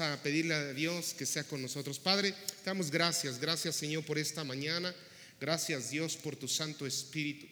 [0.00, 1.98] A pedirle a Dios que sea con nosotros.
[1.98, 4.94] Padre, damos gracias, gracias Señor por esta mañana.
[5.38, 7.46] Gracias Dios por tu Santo Espíritu.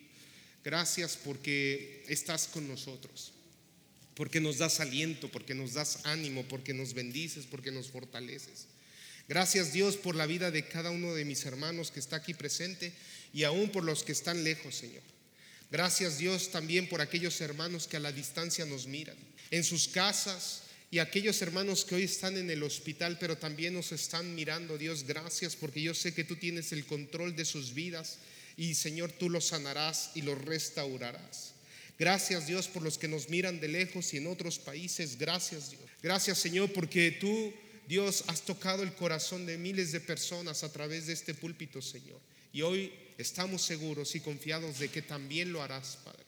[0.65, 3.33] Gracias porque estás con nosotros.
[4.15, 8.67] Porque nos das aliento, porque nos das ánimo, porque nos bendices, porque nos fortaleces.
[9.29, 12.95] Gracias Dios por la vida de cada uno de mis hermanos que está aquí presente
[13.35, 15.03] y aún por los que están lejos, Señor.
[15.71, 19.19] Gracias Dios también por aquellos hermanos que a la distancia nos miran,
[19.51, 23.93] en sus casas, y aquellos hermanos que hoy están en el hospital, pero también nos
[23.93, 28.19] están mirando, Dios, gracias porque yo sé que tú tienes el control de sus vidas
[28.57, 31.53] y Señor, tú los sanarás y los restaurarás.
[31.99, 35.19] Gracias Dios por los que nos miran de lejos y en otros países.
[35.19, 35.83] Gracias Dios.
[36.03, 37.53] Gracias Señor porque tú,
[37.87, 42.21] Dios, has tocado el corazón de miles de personas a través de este púlpito, Señor.
[42.53, 46.25] Y hoy estamos seguros y confiados de que también lo harás, Padre.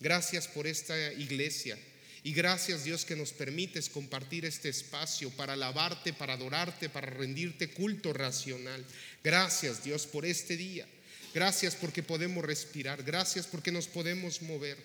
[0.00, 1.78] Gracias por esta iglesia.
[2.22, 7.70] Y gracias Dios que nos permites compartir este espacio para alabarte, para adorarte, para rendirte
[7.70, 8.84] culto racional.
[9.24, 10.86] Gracias Dios por este día.
[11.32, 13.02] Gracias porque podemos respirar.
[13.02, 14.76] Gracias porque nos podemos mover.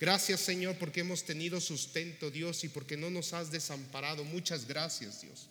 [0.00, 4.22] Gracias Señor porque hemos tenido sustento Dios y porque no nos has desamparado.
[4.24, 5.46] Muchas gracias Dios.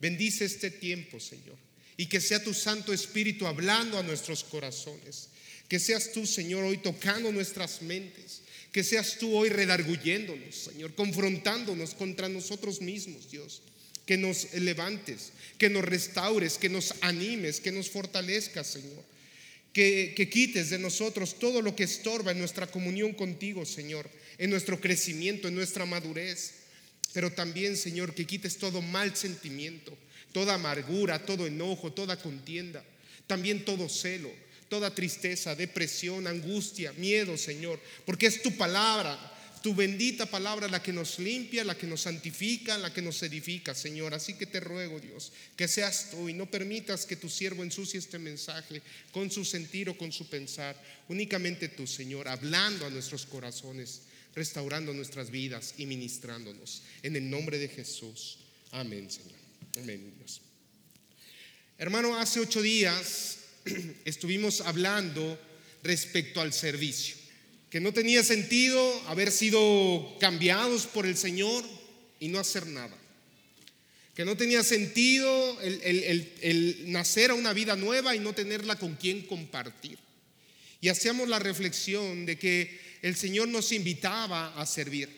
[0.00, 1.56] Bendice este tiempo Señor.
[1.98, 5.28] Y que sea tu Santo Espíritu hablando a nuestros corazones.
[5.68, 8.39] Que seas tú Señor hoy tocando nuestras mentes
[8.72, 13.62] que seas tú hoy redarguyéndonos, Señor, confrontándonos contra nosotros mismos, Dios.
[14.06, 19.04] Que nos levantes, que nos restaures, que nos animes, que nos fortalezcas, Señor.
[19.72, 24.50] Que, que quites de nosotros todo lo que estorba en nuestra comunión contigo, Señor, en
[24.50, 26.54] nuestro crecimiento, en nuestra madurez.
[27.12, 29.96] Pero también, Señor, que quites todo mal sentimiento,
[30.32, 32.84] toda amargura, todo enojo, toda contienda,
[33.26, 34.30] también todo celo
[34.70, 39.18] toda tristeza, depresión, angustia, miedo, Señor, porque es tu palabra,
[39.62, 43.74] tu bendita palabra la que nos limpia, la que nos santifica, la que nos edifica,
[43.74, 44.14] Señor.
[44.14, 47.98] Así que te ruego, Dios, que seas tú y no permitas que tu siervo ensucie
[47.98, 50.80] este mensaje con su sentir o con su pensar.
[51.08, 54.02] Únicamente tú, Señor, hablando a nuestros corazones,
[54.34, 56.82] restaurando nuestras vidas y ministrándonos.
[57.02, 58.38] En el nombre de Jesús.
[58.70, 59.38] Amén, Señor.
[59.78, 60.40] Amén, Dios.
[61.76, 63.39] Hermano, hace ocho días
[64.04, 65.38] estuvimos hablando
[65.82, 67.16] respecto al servicio,
[67.70, 71.64] que no tenía sentido haber sido cambiados por el Señor
[72.18, 72.96] y no hacer nada,
[74.14, 79.22] que no tenía sentido el, nacer a una vida nueva y no tenerla con quien
[79.26, 79.98] compartir.
[80.82, 85.08] Y hacíamos la reflexión de que el Señor nos invitaba a servir,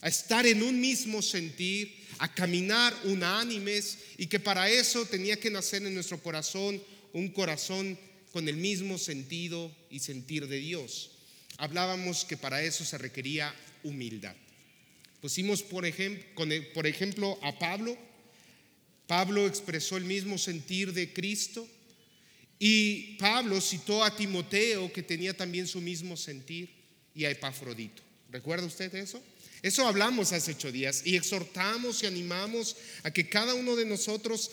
[0.00, 5.50] a estar en un mismo sentir, a caminar unánimes y que para eso tenía que
[5.50, 6.80] nacer en nuestro corazón
[7.16, 7.98] un corazón
[8.30, 11.12] con el mismo sentido y sentir de Dios.
[11.56, 14.36] Hablábamos que para eso se requería humildad.
[15.22, 17.96] Pusimos, por ejemplo, por ejemplo, a Pablo.
[19.06, 21.66] Pablo expresó el mismo sentir de Cristo.
[22.58, 26.68] Y Pablo citó a Timoteo, que tenía también su mismo sentir,
[27.14, 28.02] y a Epafrodito.
[28.30, 29.22] ¿Recuerda usted eso?
[29.62, 34.50] Eso hablamos hace ocho días y exhortamos y animamos a que cada uno de nosotros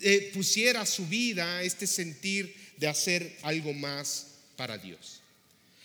[0.00, 5.20] eh, pusiera su vida este sentir de hacer algo más para Dios.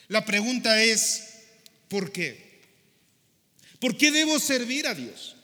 [0.08, 1.24] La pregunta es,
[1.88, 2.62] ¿por qué?
[3.80, 5.36] ¿Por qué debo servir a Dios?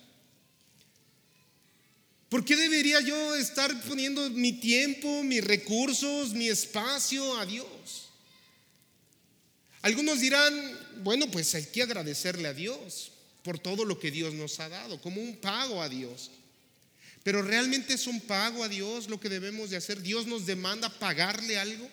[2.30, 8.09] ¿Por qué debería yo estar poniendo mi tiempo, mis recursos, mi espacio a Dios?
[9.82, 10.53] Algunos dirán,
[11.03, 13.12] bueno, pues hay que agradecerle a Dios
[13.44, 16.32] por todo lo que Dios nos ha dado, como un pago a Dios.
[17.24, 20.02] Pero realmente es un pago a Dios lo que debemos de hacer.
[20.02, 21.88] Dios nos demanda pagarle algo.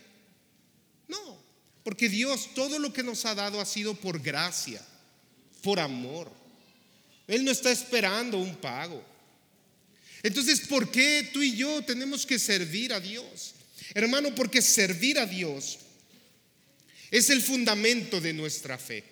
[1.07, 1.39] No,
[1.83, 4.83] porque Dios todo lo que nos ha dado ha sido por gracia,
[5.63, 6.31] por amor.
[7.27, 9.05] Él no está esperando un pago.
[10.23, 13.55] Entonces, ¿por qué tú y yo tenemos que servir a Dios?
[13.95, 15.79] Hermano, porque servir a Dios
[17.11, 19.05] es el fundamento de nuestra fe.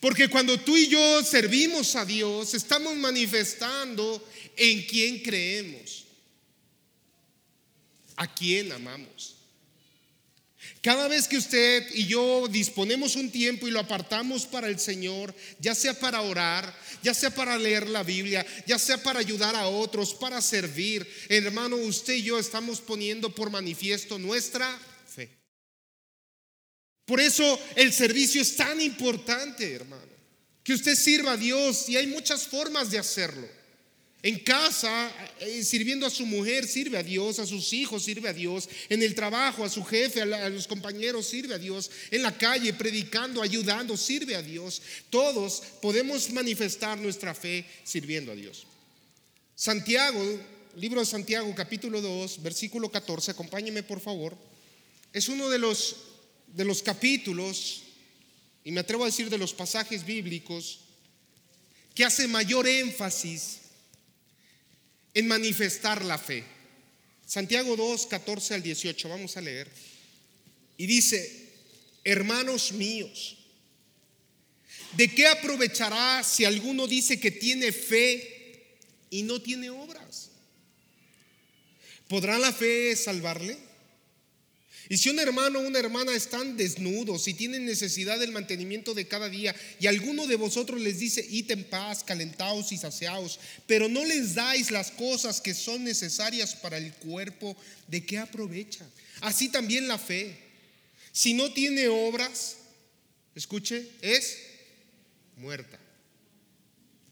[0.00, 4.22] Porque cuando tú y yo servimos a Dios, estamos manifestando
[4.56, 6.04] en quién creemos,
[8.16, 9.36] a quién amamos.
[10.82, 15.34] Cada vez que usted y yo disponemos un tiempo y lo apartamos para el Señor,
[15.58, 19.68] ya sea para orar, ya sea para leer la Biblia, ya sea para ayudar a
[19.68, 24.78] otros, para servir, hermano, usted y yo estamos poniendo por manifiesto nuestra
[27.10, 30.12] por eso el servicio es tan importante, hermano.
[30.62, 33.48] Que usted sirva a Dios y hay muchas formas de hacerlo.
[34.22, 35.10] En casa,
[35.40, 38.68] eh, sirviendo a su mujer, sirve a Dios, a sus hijos, sirve a Dios.
[38.88, 41.90] En el trabajo, a su jefe, a, los compañeros, sirve a Dios.
[42.12, 44.80] En la calle, predicando, ayudando, sirve a Dios.
[45.10, 48.68] Todos podemos manifestar nuestra fe sirviendo a Dios.
[49.56, 50.22] Santiago,
[50.76, 54.36] libro de Santiago, capítulo 2, versículo 14, acompáñeme por favor.
[55.12, 56.09] Es uno de los,
[56.54, 57.82] de los capítulos,
[58.64, 60.80] y me atrevo a decir de los pasajes bíblicos,
[61.94, 63.58] que hace mayor énfasis
[65.14, 66.44] en manifestar la fe.
[67.26, 69.70] Santiago 2, 14 al 18, vamos a leer.
[70.76, 71.50] Y dice,
[72.04, 73.36] hermanos míos,
[74.96, 78.78] ¿de qué aprovechará si alguno dice que tiene fe
[79.10, 80.30] y no tiene obras?
[82.08, 83.69] ¿Podrá la fe salvarle?
[84.90, 89.06] Y si un hermano o una hermana están desnudos y tienen necesidad del mantenimiento de
[89.06, 93.38] cada día, y alguno de vosotros les dice, id paz, calentaos y saciaos,
[93.68, 97.56] pero no les dais las cosas que son necesarias para el cuerpo,
[97.86, 98.84] ¿de qué aprovecha?
[99.20, 100.36] Así también la fe.
[101.12, 102.56] Si no tiene obras,
[103.36, 104.38] escuche, es
[105.36, 105.78] muerta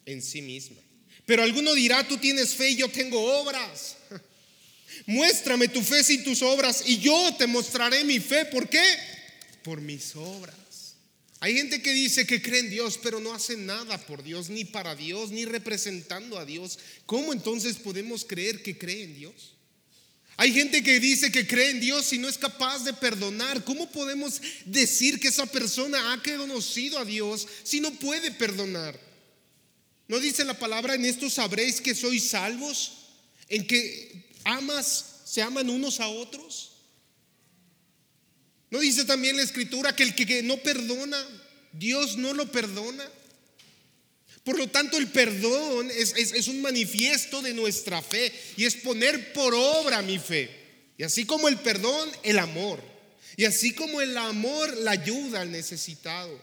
[0.04, 0.82] en sí misma.
[1.26, 3.98] Pero alguno dirá, tú tienes fe y yo tengo obras.
[5.06, 8.44] Muéstrame tu fe sin tus obras y yo te mostraré mi fe.
[8.46, 8.84] ¿Por qué?
[9.62, 10.56] Por mis obras.
[11.40, 14.64] Hay gente que dice que cree en Dios, pero no hace nada por Dios, ni
[14.64, 16.78] para Dios, ni representando a Dios.
[17.06, 19.54] ¿Cómo entonces podemos creer que cree en Dios?
[20.36, 23.64] Hay gente que dice que cree en Dios y no es capaz de perdonar.
[23.64, 28.98] ¿Cómo podemos decir que esa persona ha conocido a Dios si no puede perdonar?
[30.06, 32.92] ¿No dice la palabra en esto sabréis que sois salvos?
[33.48, 34.07] En que
[34.48, 36.72] amas, se aman unos a otros.
[38.70, 41.24] ¿No dice también la escritura que el que no perdona,
[41.72, 43.08] Dios no lo perdona?
[44.44, 49.32] Por lo tanto, el perdón es, es, un manifiesto de nuestra fe y es poner
[49.34, 50.50] por obra mi fe.
[50.96, 52.82] Y así como el perdón, el amor.
[53.36, 56.40] Y así como el amor, la ayuda al necesitado.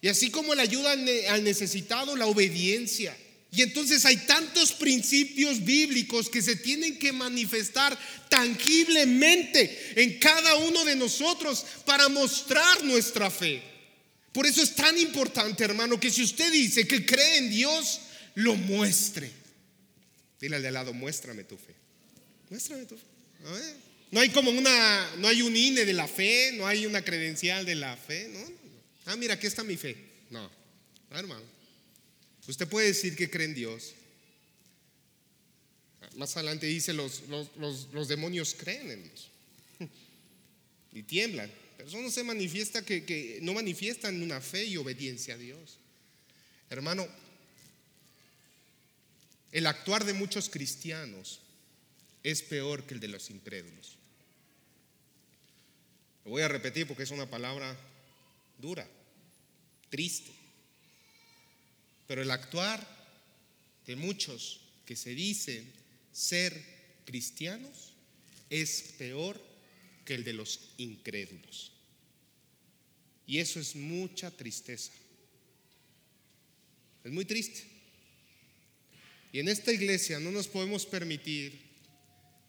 [0.00, 3.16] Y así como la ayuda al necesitado, la obediencia.
[3.50, 7.98] Y entonces hay tantos principios bíblicos que se tienen que manifestar
[8.28, 13.62] tangiblemente en cada uno de nosotros para mostrar nuestra fe.
[14.32, 18.00] Por eso es tan importante, hermano, que si usted dice que cree en Dios,
[18.34, 19.30] lo muestre.
[20.38, 21.74] Dile al de lado, muéstrame tu fe.
[22.50, 23.02] Muéstrame tu fe.
[24.10, 27.64] No hay como una, no hay un INE de la fe, no hay una credencial
[27.64, 28.28] de la fe.
[28.32, 28.58] No,
[29.06, 29.96] Ah, mira, aquí está mi fe.
[30.28, 30.50] No,
[31.10, 31.57] no hermano.
[32.48, 33.92] Usted puede decir que cree en Dios.
[36.16, 39.28] Más adelante dice, los, los, demonios creen en Dios.
[40.92, 41.52] Y tiemblan.
[41.76, 45.76] Pero eso no se manifiesta que, que no manifiestan una fe y obediencia a Dios.
[46.70, 47.06] Hermano,
[49.52, 51.40] el actuar de muchos cristianos
[52.22, 53.96] es peor que el de los incrédulos.
[56.24, 57.76] Lo voy a repetir porque es una palabra
[58.58, 58.88] dura,
[59.90, 60.37] triste.
[62.08, 62.84] Pero el actuar
[63.86, 65.70] de muchos que se dicen
[66.10, 66.52] ser
[67.04, 67.92] cristianos
[68.50, 69.40] es peor
[70.04, 71.70] que el de los incrédulos.
[73.26, 74.90] Y eso es mucha tristeza.
[77.04, 77.62] Es muy triste.
[79.30, 81.60] Y en esta iglesia no nos podemos permitir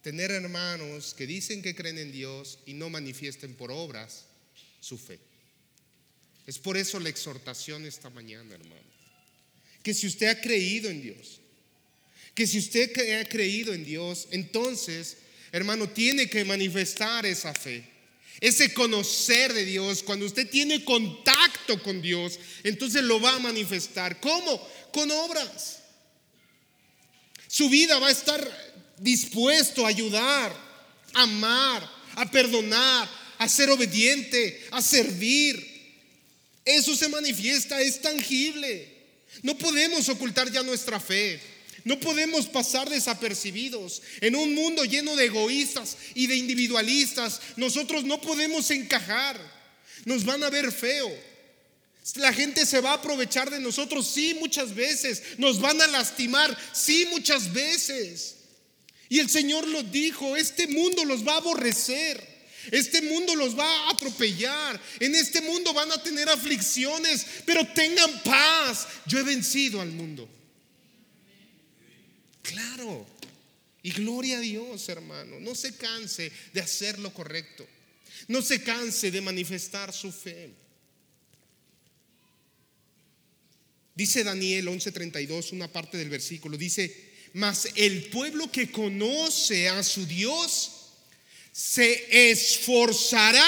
[0.02, 4.24] tener hermanos que dicen que creen en Dios y no manifiesten por obras
[4.80, 5.20] su fe.
[6.48, 8.89] Es por eso la exhortación esta mañana, hermano
[9.84, 11.40] que si usted ha creído en Dios,
[12.36, 15.18] que si usted ha creído en Dios, entonces,
[15.52, 17.84] hermano, tiene que manifestar esa fe.
[18.40, 24.22] Ese conocer de Dios, cuando usted tiene contacto con Dios, entonces lo va a manifestar.
[24.22, 24.66] ¿Cómo?
[24.94, 25.80] Con obras.
[27.48, 28.40] Su vida va a estar
[28.98, 30.56] dispuesto a ayudar,
[31.14, 35.66] a amar, a perdonar, a ser obediente, a servir.
[36.64, 38.99] Eso se manifiesta, es tangible.
[39.44, 41.40] No podemos ocultar ya nuestra fe.
[41.86, 44.02] No podemos pasar desapercibidos.
[44.22, 49.40] En un mundo lleno de egoístas y de individualistas, nosotros no podemos encajar.
[50.06, 51.10] Nos van a ver feo.
[52.16, 55.22] La gente se va a aprovechar de nosotros, sí, muchas veces.
[55.38, 58.36] Nos van a lastimar, sí, muchas veces.
[59.10, 62.39] Y el Señor lo dijo, este mundo los va a aborrecer.
[62.72, 64.80] Este mundo los va a atropellar.
[65.00, 68.88] En este mundo van a tener aflicciones, pero tengan paz.
[69.06, 70.30] Yo he vencido al mundo.
[72.42, 73.06] Claro.
[73.82, 75.40] Y gloria a Dios, hermano.
[75.40, 77.68] No se canse de hacer lo correcto.
[78.28, 80.52] No se canse de manifestar su fe.
[83.96, 90.06] Dice Daniel 11:32, una parte del versículo, dice, mas el pueblo que conoce a su
[90.06, 90.79] Dios
[91.60, 93.46] se esforzará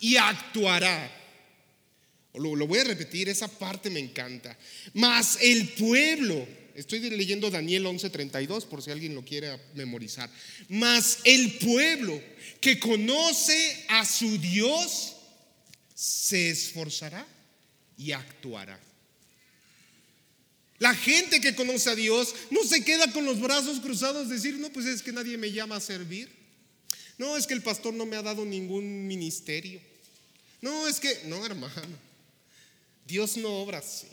[0.00, 1.08] y actuará.
[2.34, 4.58] Lo, voy a repetir, esa parte me encanta.
[4.94, 6.44] Mas el pueblo,
[6.74, 10.28] estoy leyendo Daniel 11:32 por si alguien lo quiere memorizar.
[10.68, 12.20] Mas el pueblo
[12.60, 15.14] que conoce a su Dios
[15.94, 17.24] se esforzará
[17.96, 18.80] y actuará.
[20.80, 24.70] La gente que conoce a Dios no se queda con los brazos cruzados, decir, no,
[24.70, 26.39] pues es que nadie me llama a servir.
[27.20, 29.78] No, es que el pastor no me ha dado ningún ministerio.
[30.62, 31.98] No, es que, no, hermano,
[33.06, 34.06] Dios no obra así.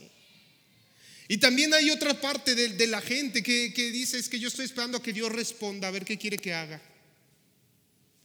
[1.26, 4.66] Y también hay otra parte de, la gente que, que dice, es que yo estoy
[4.66, 6.82] esperando a que Dios responda, a ver qué quiere que haga.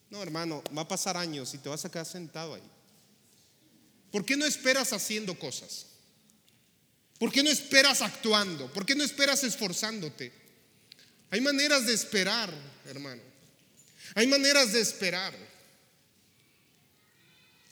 [0.10, 2.64] No, hermano, va a pasar años y te vas a quedar sentado ahí.
[4.12, 5.86] ¿Por qué no esperas haciendo cosas?
[7.20, 8.70] ¿Por qué no esperas actuando?
[8.74, 10.34] ¿Por qué no esperas esforzándote?
[11.30, 12.54] Hay maneras de esperar,
[12.86, 13.33] hermano.
[14.16, 15.34] Hay maneras de esperar.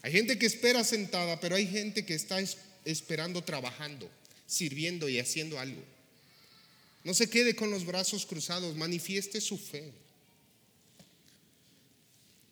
[0.01, 2.39] Hay gente que espera sentada, pero hay gente que está
[2.85, 4.09] esperando trabajando,
[4.47, 5.83] sirviendo y haciendo algo.
[7.03, 9.91] No se quede con los brazos cruzados, manifieste su fe.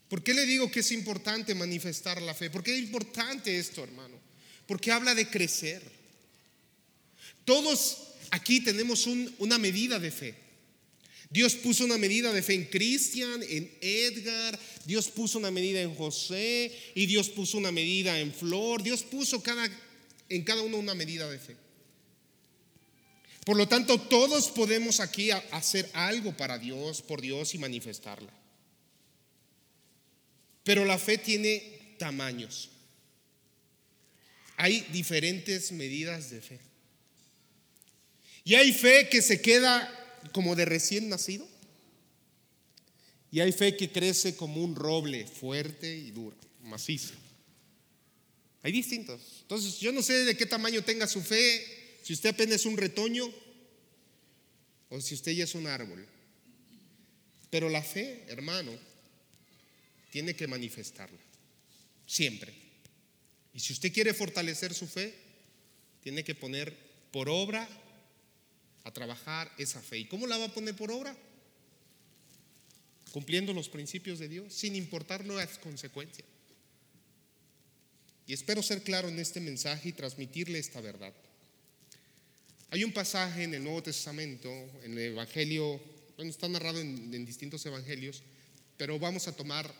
[0.10, 2.50] ¿Por qué le digo que es importante manifestar la fe?
[2.50, 4.17] ¿Por qué es importante esto, hermano?
[4.65, 5.84] Porque habla de crecer.
[7.46, 10.49] Todos aquí tenemos una medida de fe.
[11.29, 15.93] Dios puso una medida de fe en Cristian, en Edgar, Dios puso una medida en
[15.93, 18.81] José y Dios puso una medida en Flor.
[18.81, 19.69] Dios puso cada,
[20.27, 21.55] en cada uno una medida de fe.
[23.45, 28.33] Por lo tanto, todos podemos aquí hacer algo para Dios, por Dios y manifestarla.
[30.63, 32.69] Pero la fe tiene tamaños.
[34.57, 36.59] Hay diferentes medidas de fe.
[38.43, 39.99] Y hay fe que se queda
[40.31, 41.48] como de recién nacido.
[43.31, 47.13] Y hay fe que crece como un roble fuerte y duro, macizo.
[48.63, 49.21] Hay distintos.
[49.41, 52.77] Entonces, yo no sé de qué tamaño tenga su fe, si usted apenas es un
[52.77, 53.31] retoño
[54.89, 56.05] o si usted ya es un árbol.
[57.50, 58.71] Pero la fe, hermano,
[60.12, 61.19] tiene que manifestarla.
[62.05, 62.53] Siempre.
[63.53, 65.13] Y si usted quiere fortalecer su fe,
[66.01, 66.75] tiene que poner
[67.12, 67.67] por obra
[68.89, 70.00] a trabajar esa fe.
[70.00, 71.15] ¿Y cómo la va a poner por obra?
[73.12, 76.27] Cumpliendo los principios de Dios, sin importar las consecuencias.
[78.27, 81.13] Y espero ser claro en este mensaje y transmitirle esta verdad.
[82.69, 84.50] Hay un pasaje en el Nuevo Testamento,
[84.84, 85.81] en el Evangelio,
[86.15, 88.22] bueno, está narrado en, en distintos evangelios,
[88.77, 89.74] pero vamos a tomar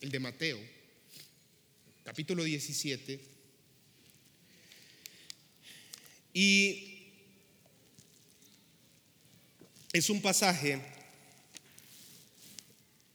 [0.00, 0.58] el de Mateo,
[2.04, 3.20] capítulo 17.
[6.32, 6.91] Y
[9.92, 10.80] es un pasaje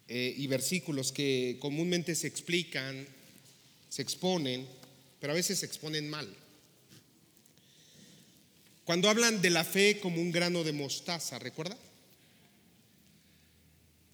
[0.08, 3.08] eh, y versículos que comúnmente se explican,
[3.90, 4.68] se exponen,
[5.20, 6.34] pero a veces se exponen mal.
[8.86, 11.78] Cuando hablan de la fe como un grano de mostaza, ¿recuerda?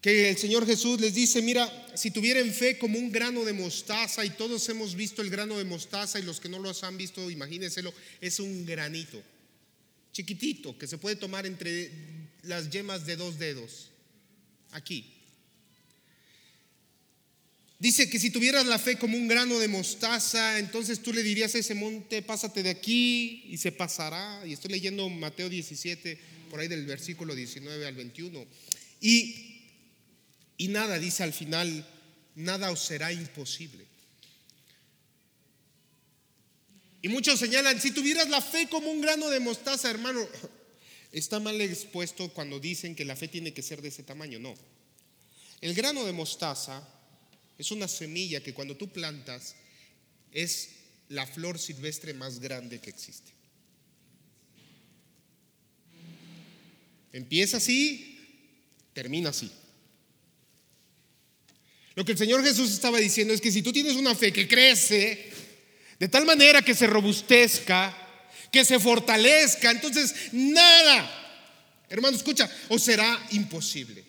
[0.00, 4.24] Que el Señor Jesús les dice, mira, si tuvieran fe como un grano de mostaza,
[4.24, 7.30] y todos hemos visto el grano de mostaza, y los que no los han visto,
[7.30, 9.22] imagínenselo, es un granito,
[10.14, 11.90] chiquitito, que se puede tomar entre
[12.44, 13.90] las yemas de dos dedos.
[14.70, 15.10] Aquí.
[17.78, 21.54] Dice que si tuvieras la fe como un grano de mostaza, entonces tú le dirías
[21.54, 24.42] a ese monte, pásate de aquí y se pasará.
[24.46, 26.18] Y estoy leyendo Mateo 17,
[26.48, 28.46] por ahí del versículo 19 al 21.
[29.00, 29.60] Y,
[30.56, 31.86] y nada, dice al final,
[32.36, 33.84] nada os será imposible.
[37.04, 40.26] Y muchos señalan, si tuvieras la fe como un grano de mostaza, hermano,
[41.12, 44.38] está mal expuesto cuando dicen que la fe tiene que ser de ese tamaño.
[44.38, 44.54] No.
[45.60, 46.82] El grano de mostaza
[47.58, 49.54] es una semilla que cuando tú plantas
[50.32, 50.70] es
[51.10, 53.32] la flor silvestre más grande que existe.
[57.12, 58.18] Empieza así,
[58.94, 59.52] termina así.
[61.96, 64.48] Lo que el Señor Jesús estaba diciendo es que si tú tienes una fe que
[64.48, 65.33] crece
[65.98, 67.96] de tal manera que se robustezca,
[68.50, 69.70] que se fortalezca.
[69.70, 74.04] Entonces, nada, hermano, escucha, o será imposible.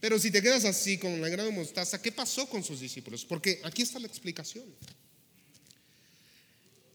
[0.00, 3.24] Pero si te quedas así con la gran mostaza, ¿qué pasó con sus discípulos?
[3.24, 4.64] Porque aquí está la explicación.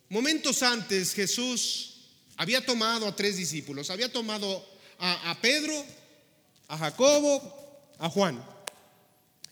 [0.09, 2.01] Momentos antes Jesús
[2.35, 4.65] había tomado a tres discípulos, había tomado
[4.97, 5.73] a, a Pedro,
[6.67, 8.43] a Jacobo, a Juan,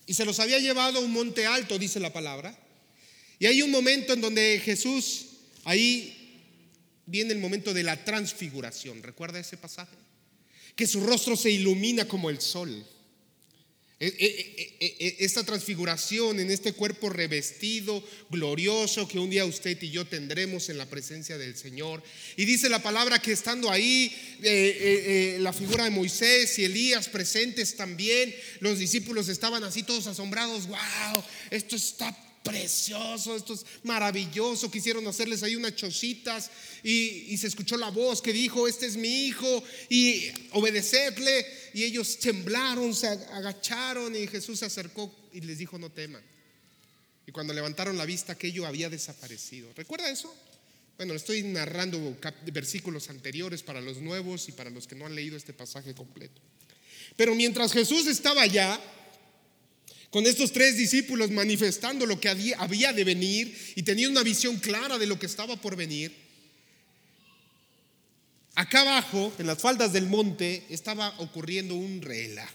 [0.05, 2.57] y se los había llevado a un monte alto, dice la palabra.
[3.39, 5.27] Y hay un momento en donde Jesús
[5.63, 6.15] ahí
[7.05, 9.01] viene el momento de la transfiguración.
[9.01, 9.96] ¿Recuerda ese pasaje?
[10.75, 12.86] Que su rostro se ilumina como el sol.
[14.01, 19.89] E, e, e, esta transfiguración en este cuerpo revestido, glorioso, que un día usted y
[19.89, 22.01] yo tendremos en la presencia del Señor.
[22.38, 26.65] Y dice la palabra que estando ahí, eh, eh, eh, la figura de Moisés y
[26.65, 32.15] Elías presentes también, los discípulos estaban así todos asombrados, wow, esto está
[32.50, 34.70] precioso, esto es maravilloso.
[34.70, 36.50] Quisieron hacerles ahí unas chocitas
[36.84, 41.46] y, se escuchó la voz que dijo, este es mi hijo y obedecedle.
[41.74, 46.24] Y ellos temblaron, se agacharon y Jesús se acercó y les dijo, no teman.
[47.25, 49.72] Y cuando levantaron la vista, aquello había desaparecido.
[49.75, 50.34] ¿Recuerda eso?
[50.98, 52.18] Bueno, estoy narrando
[52.51, 56.41] versículos anteriores para los nuevos y para los que no han leído este pasaje completo.
[57.15, 58.79] Pero mientras Jesús estaba allá,
[60.10, 64.98] con estos tres discípulos manifestando lo que había de venir y teniendo una visión clara
[64.98, 66.12] de lo que estaba por venir,
[68.56, 72.54] acá abajo, en las faldas del monte, estaba ocurriendo un relajo.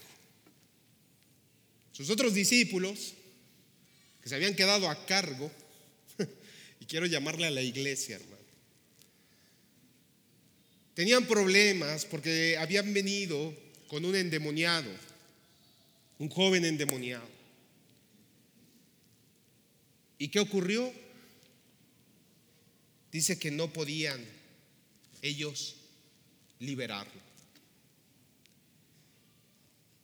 [1.93, 3.13] Sus otros discípulos,
[4.21, 5.49] que se habían quedado a cargo,
[6.81, 8.35] y quiero llamarle a la iglesia, hermano,
[10.93, 13.55] tenían problemas porque habían venido
[13.87, 14.91] con un endemoniado,
[16.19, 17.34] un joven endemoniado.
[20.17, 20.91] ¿Y qué ocurrió?
[23.11, 24.25] Dice que no podían
[25.21, 25.75] ellos
[26.59, 27.25] liberarlo.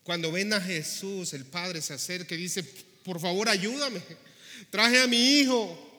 [0.04, 2.64] Cuando ven a Jesús, el Padre se acerca y dice,
[3.04, 4.02] por favor ayúdame.
[4.70, 5.92] Traje a mi hijo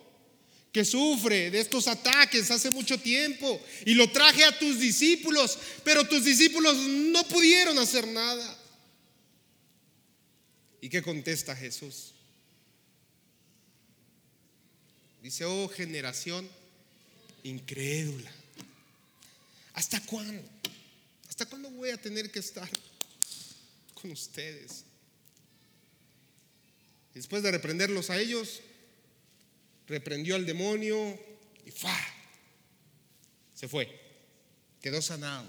[0.72, 6.08] que sufre de estos ataques hace mucho tiempo y lo traje a tus discípulos, pero
[6.08, 8.58] tus discípulos no pudieron hacer nada.
[10.80, 12.14] ¿Y qué contesta Jesús?
[15.22, 16.48] Dice, oh generación
[17.44, 18.30] incrédula.
[19.74, 20.42] ¿Hasta cuándo?
[21.28, 22.68] ¿Hasta cuándo voy a tener que estar
[23.94, 24.84] con ustedes?
[27.14, 28.62] Después de reprenderlos a ellos,
[29.86, 31.18] reprendió al demonio
[31.64, 31.96] y ¡fa!
[33.54, 33.88] Se fue.
[34.80, 35.48] Quedó sanado.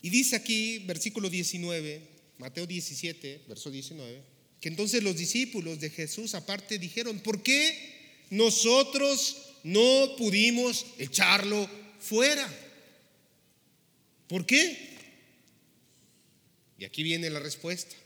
[0.00, 6.34] Y dice aquí, versículo 19, Mateo 17, verso 19 que entonces los discípulos de Jesús
[6.34, 11.68] aparte dijeron, ¿por qué nosotros no pudimos echarlo
[11.98, 12.46] fuera?
[14.28, 14.90] ¿Por qué?
[16.78, 17.96] Y aquí viene la respuesta.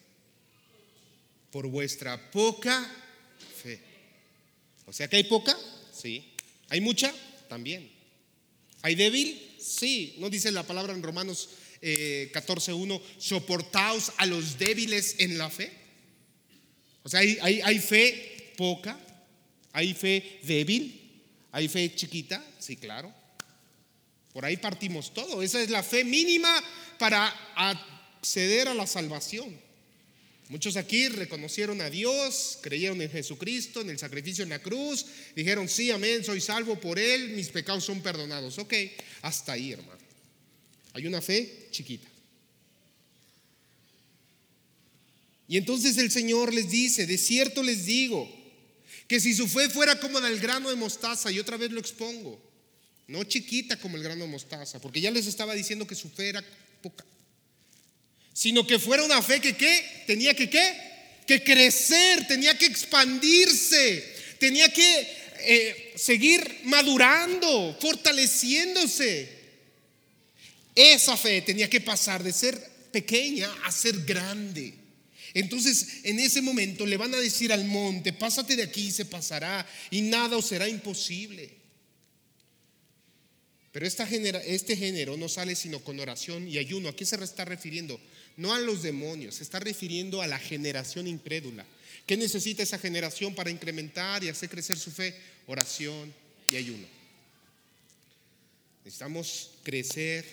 [1.51, 2.90] Por vuestra poca
[3.62, 3.81] fe.
[4.87, 5.57] O sea que hay poca,
[5.93, 6.33] sí.
[6.69, 7.12] ¿Hay mucha?
[7.49, 7.90] También.
[8.83, 9.57] ¿Hay débil?
[9.61, 10.14] Sí.
[10.19, 15.84] ¿No dice la palabra en Romanos 14.1, eh, soportaos a los débiles en la fe?
[17.05, 18.99] O sea, hay, fe poca,
[19.73, 23.12] hay fe débil, hay fe chiquita, sí, claro.
[24.33, 25.43] Por ahí partimos todo.
[25.43, 26.64] Esa es la fe mínima
[26.99, 29.55] para acceder a la salvación.
[30.49, 35.69] Muchos aquí reconocieron a Dios, creyeron en Jesucristo, en el sacrificio en la cruz, dijeron,
[35.69, 38.59] sí, amén, soy salvo por Él, mis pecados son perdonados.
[38.59, 38.75] Ok,
[39.23, 40.01] hasta ahí, hermano.
[40.95, 42.13] Hay una fe chiquita.
[45.49, 48.29] Y entonces el Señor les dice, de cierto les digo,
[49.07, 52.41] que si su fe fuera como el grano de mostaza, y otra vez lo expongo,
[53.07, 56.31] no chiquita como el grano de mostaza, porque ya les estaba diciendo que su fe
[56.31, 56.45] era
[56.83, 57.05] poca,
[58.33, 60.95] sino que fuera una fe que qué, tenía que qué,
[61.27, 65.09] que crecer, tenía que expandirse, tenía que
[65.41, 69.45] eh, seguir madurando, fortaleciéndose.
[70.75, 72.59] Esa fe tenía que pasar de ser
[72.91, 74.84] pequeña a ser grande.
[75.35, 79.05] Entonces, en ese momento le van a decir al monte, pásate de aquí y se
[79.05, 81.51] pasará, y nada os será imposible.
[83.73, 86.88] Pero este género no sale sino con oración y ayuno.
[86.88, 88.01] ¿A qué se está refiriendo?
[88.37, 91.66] No a los demonios, se está refiriendo a la generación incrédula.
[92.07, 95.16] ¿Qué necesita esa generación para incrementar y hacer crecer su fe?
[95.49, 96.14] Oración
[96.49, 96.87] y ayuno.
[98.85, 100.25] Necesitamos crecer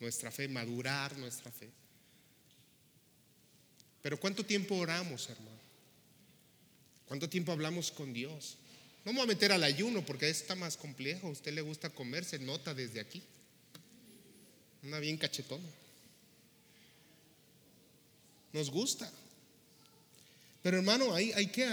[0.00, 1.68] nuestra fe, madurar nuestra fe.
[4.04, 5.58] Pero ¿cuánto tiempo oramos, hermano?
[7.06, 8.58] ¿Cuánto tiempo hablamos con Dios?
[9.02, 11.28] No me voy a meter al ayuno porque está más complejo.
[11.28, 13.22] A usted le gusta comerse nota desde aquí.
[14.82, 15.70] Una bien cachetona.
[18.52, 19.10] Nos gusta.
[20.62, 21.66] Pero hermano, hay, que,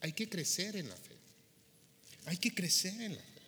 [0.00, 1.14] hay que crecer en la fe.
[2.24, 3.42] Hay que crecer en la fe.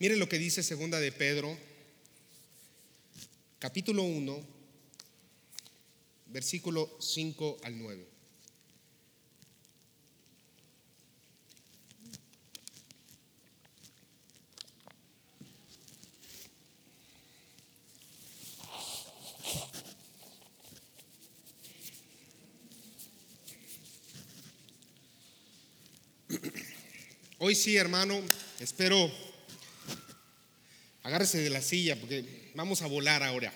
[0.00, 1.56] Mire lo que dice segunda de Pedro,
[3.58, 4.53] capítulo 1,
[6.34, 8.08] versículo 5 al 9.
[27.38, 28.20] Hoy sí, hermano,
[28.58, 29.08] espero
[31.04, 33.52] agárrese de la silla porque vamos a volar ahora.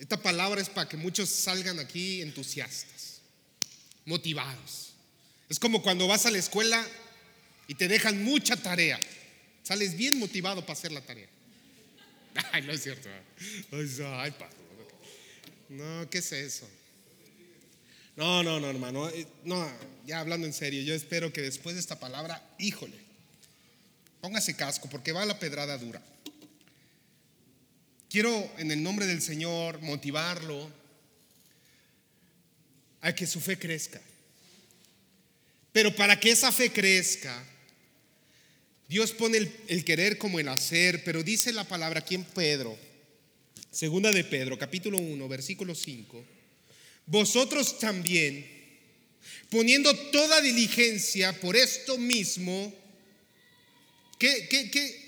[0.00, 3.20] Esta palabra es para que muchos salgan aquí entusiastas,
[4.06, 4.94] motivados.
[5.50, 6.82] Es como cuando vas a la escuela
[7.68, 8.98] y te dejan mucha tarea.
[9.62, 11.28] Sales bien motivado para hacer la tarea.
[12.52, 13.10] Ay, no es cierto.
[13.72, 14.34] Ay,
[15.68, 16.66] no, ¿qué es eso?
[18.16, 19.10] No, no, no, hermano.
[19.10, 19.70] Eh, no,
[20.06, 22.96] ya hablando en serio, yo espero que después de esta palabra, híjole,
[24.22, 26.02] póngase casco porque va la pedrada dura.
[28.10, 30.68] Quiero en el nombre del Señor motivarlo
[33.02, 34.02] a que su fe crezca.
[35.70, 37.40] Pero para que esa fe crezca,
[38.88, 42.76] Dios pone el, querer como el hacer, pero dice la palabra aquí en Pedro,
[43.70, 46.24] segunda de Pedro, capítulo 1, versículo 5,
[47.06, 48.44] vosotros también,
[49.50, 52.74] poniendo toda diligencia por esto mismo,
[54.18, 54.98] ¿qué,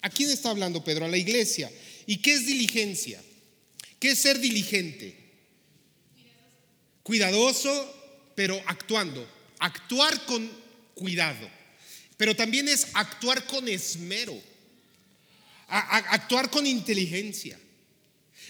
[0.00, 1.06] a quién está hablando Pedro?
[1.06, 1.72] A la iglesia.
[2.06, 3.22] ¿Y qué es diligencia?
[3.98, 5.16] ¿Qué es ser diligente?
[7.02, 9.28] Cuidadoso, pero actuando.
[9.58, 10.48] Actuar con
[10.94, 11.50] cuidado.
[12.16, 14.40] Pero también es actuar con esmero,
[15.68, 17.58] actuar con inteligencia.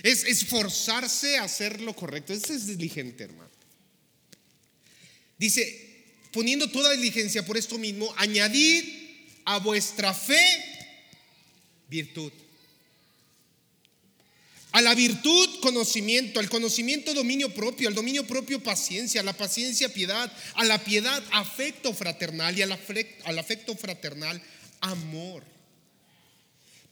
[0.03, 2.33] Es esforzarse a hacer lo correcto.
[2.33, 3.51] Ese es diligente, hermano.
[5.39, 8.85] Dice, poniendo toda diligencia por esto mismo, añadid
[9.45, 10.39] a vuestra fe
[11.89, 12.33] virtud.
[14.77, 19.91] A la virtud, conocimiento, al conocimiento, dominio propio, al dominio propio, paciencia, a la paciencia,
[19.91, 24.43] piedad, a la piedad, afecto fraternal y al afecto, afecto fraternal,
[24.81, 25.45] amor.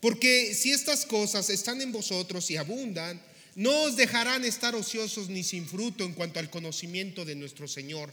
[0.01, 3.21] Porque si estas cosas están en vosotros y abundan,
[3.55, 8.11] no os dejarán estar ociosos ni sin fruto en cuanto al conocimiento de nuestro Señor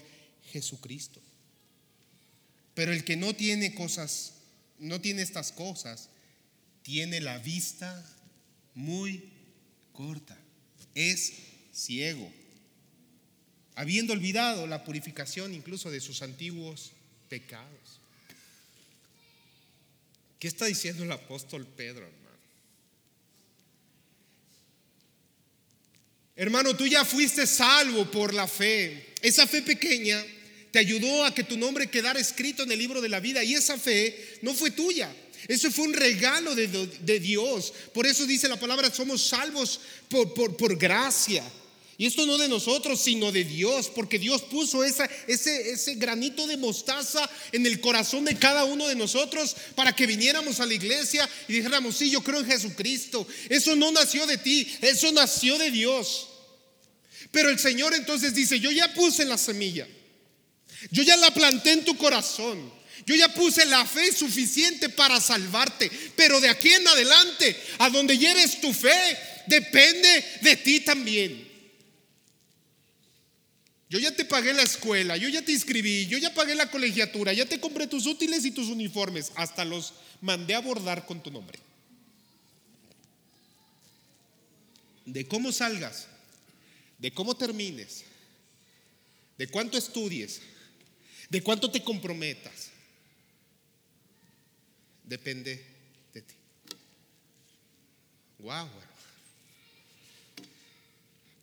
[0.51, 1.21] Jesucristo.
[2.73, 4.33] Pero el que no tiene cosas,
[4.79, 6.09] no tiene estas cosas,
[6.83, 8.05] tiene la vista
[8.75, 9.31] muy
[10.95, 11.33] es
[11.73, 12.31] ciego,
[13.75, 16.91] habiendo olvidado la purificación incluso de sus antiguos
[17.29, 17.99] pecados.
[20.39, 22.21] ¿Qué está diciendo el apóstol Pedro, hermano?
[26.35, 29.13] Hermano, tú ya fuiste salvo por la fe.
[29.21, 30.23] Esa fe pequeña
[30.71, 33.53] te ayudó a que tu nombre quedara escrito en el libro de la vida y
[33.53, 35.13] esa fe no fue tuya.
[35.47, 37.73] Eso fue un regalo de, Dios.
[37.93, 41.43] Por eso dice la palabra, somos salvos por, por, gracia.
[41.97, 46.57] Y esto no de nosotros, sino de Dios, porque Dios puso ese, ese granito de
[46.57, 51.29] mostaza en el corazón de cada uno de nosotros para que viniéramos a la iglesia
[51.47, 53.27] y dijéramos, sí, yo creo en Jesucristo.
[53.49, 56.27] Eso no nació de ti, eso nació de Dios.
[57.31, 59.87] Pero el Señor entonces dice, yo ya puse la semilla,
[60.89, 62.80] yo ya la planté en tu corazón.
[63.05, 68.17] Yo ya puse la fe suficiente para salvarte, pero de aquí en adelante, a donde
[68.17, 71.51] lleves tu fe, depende de ti también.
[73.89, 77.33] Yo ya te pagué la escuela, yo ya te inscribí, yo ya pagué la colegiatura,
[77.33, 81.29] ya te compré tus útiles y tus uniformes, hasta los mandé a bordar con tu
[81.29, 81.59] nombre.
[85.05, 86.07] De cómo salgas,
[86.99, 88.05] de cómo termines,
[89.37, 90.39] de cuánto estudies,
[91.29, 92.70] de cuánto te comprometas,
[95.11, 95.61] depende
[96.13, 96.35] de ti.
[98.39, 98.69] Wow.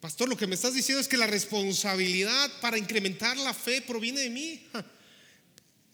[0.00, 4.20] Pastor, lo que me estás diciendo es que la responsabilidad para incrementar la fe proviene
[4.20, 4.66] de mí.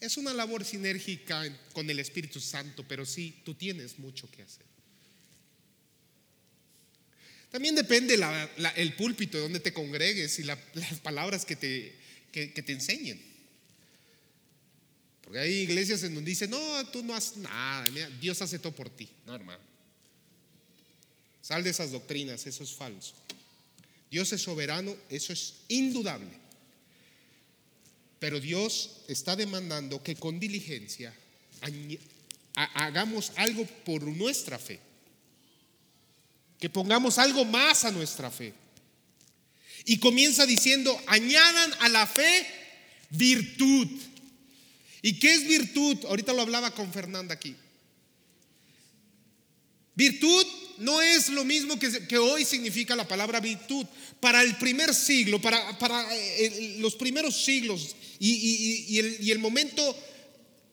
[0.00, 4.66] Es una labor sinérgica con el Espíritu Santo, pero sí, tú tienes mucho que hacer.
[7.50, 8.18] También depende
[8.76, 10.58] el púlpito de donde te congregues y las
[11.02, 11.94] palabras que te,
[12.30, 13.33] que te enseñen.
[15.36, 17.88] Hay iglesias en donde dicen, no, tú no haces nada,
[18.20, 19.08] Dios hace todo por ti.
[19.26, 19.62] No, hermano.
[21.42, 23.14] Sal de esas doctrinas, eso es falso.
[24.10, 26.30] Dios es soberano, eso es indudable.
[28.18, 31.12] Pero Dios está demandando que con diligencia
[32.54, 34.80] hagamos algo por nuestra fe.
[36.58, 38.54] Que pongamos algo más a nuestra fe.
[39.84, 42.46] Y comienza diciendo, añadan a la fe
[43.10, 43.88] virtud.
[45.04, 45.98] ¿Y qué es virtud?
[46.06, 47.54] Ahorita lo hablaba con Fernanda aquí.
[49.94, 50.46] Virtud
[50.78, 53.84] no es lo mismo que, hoy significa la palabra virtud.
[54.18, 59.94] Para el primer siglo, para, para eh, los primeros siglos y, el, y el momento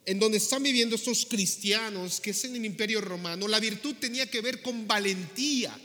[0.06, 4.32] en donde están viviendo estos cristianos, que es en el imperio romano, la virtud tenía
[4.32, 5.78] que ver con valentía.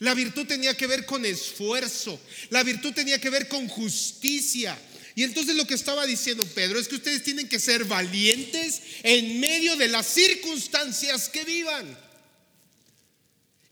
[0.00, 2.18] La virtud tenía que ver con esfuerzo.
[2.50, 4.76] La virtud tenía que ver con justicia.
[5.16, 9.40] Y entonces lo que estaba diciendo Pedro es que ustedes tienen que ser valientes en
[9.40, 11.98] medio de las circunstancias que vivan.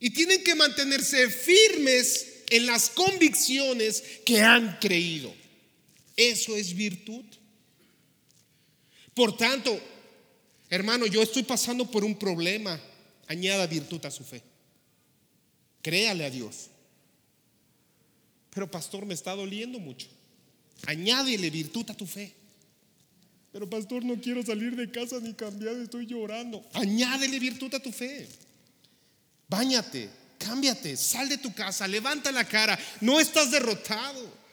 [0.00, 5.34] Y tienen que mantenerse firmes en las convicciones que han creído.
[6.16, 7.26] Eso es virtud.
[9.12, 9.78] Por tanto,
[10.70, 12.80] hermano, yo estoy pasando por un problema.
[13.26, 14.42] Añada virtud a su fe.
[15.82, 16.70] Créale a Dios.
[18.48, 20.08] Pero pastor, me está doliendo mucho.
[20.86, 22.34] Añádele virtud a tu fe.
[23.52, 26.64] Pero pastor, no quiero salir de casa ni cambiar, estoy llorando.
[26.72, 28.26] Añádele virtud a tu fe.
[29.48, 32.78] Báñate, cámbiate, sal de tu casa, levanta la cara.
[33.00, 34.44] No estás derrotado.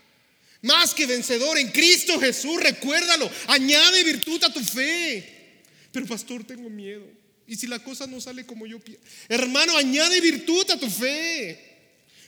[0.62, 3.30] Más que vencedor en Cristo Jesús, recuérdalo.
[3.48, 5.64] Añade virtud a tu fe.
[5.92, 7.06] Pero pastor, tengo miedo.
[7.48, 9.02] Y si la cosa no sale como yo quiero.
[9.28, 11.60] Hermano, añade virtud a tu fe.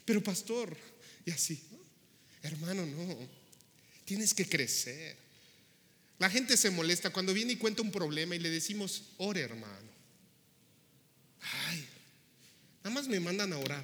[0.06, 0.76] Pero pastor,
[1.26, 1.62] y así.
[2.42, 3.43] Hermano, no.
[4.06, 5.18] Tienes que crecer.
[6.20, 9.92] La gente se molesta cuando viene y cuenta un problema y le decimos, ore hermano.
[11.68, 11.86] Ay,
[12.84, 13.84] nada más me mandan a orar.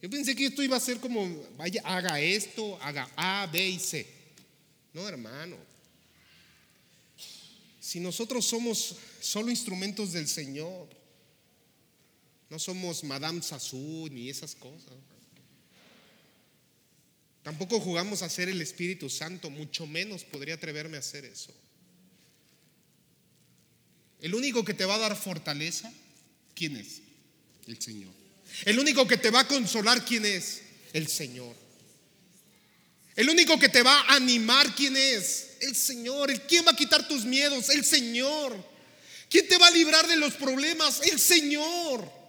[0.00, 3.78] Yo pensé que esto iba a ser como, vaya, haga esto, haga A, B y
[3.78, 4.06] C.
[4.92, 5.56] No, hermano.
[7.80, 10.88] Si nosotros somos solo instrumentos del Señor,
[12.50, 14.94] no somos Madame Sassou ni esas cosas.
[17.44, 21.52] Tampoco jugamos a ser el Espíritu Santo, mucho menos podría atreverme a hacer eso.
[24.22, 25.92] El único que te va a dar fortaleza,
[26.54, 27.02] ¿quién es?
[27.66, 28.12] El Señor.
[28.64, 30.62] El único que te va a consolar, ¿quién es?
[30.94, 31.54] El Señor.
[33.14, 35.58] El único que te va a animar, ¿quién es?
[35.60, 36.32] El Señor.
[36.48, 37.68] ¿Quién va a quitar tus miedos?
[37.68, 38.56] El Señor.
[39.28, 41.02] ¿Quién te va a librar de los problemas?
[41.02, 42.23] El Señor.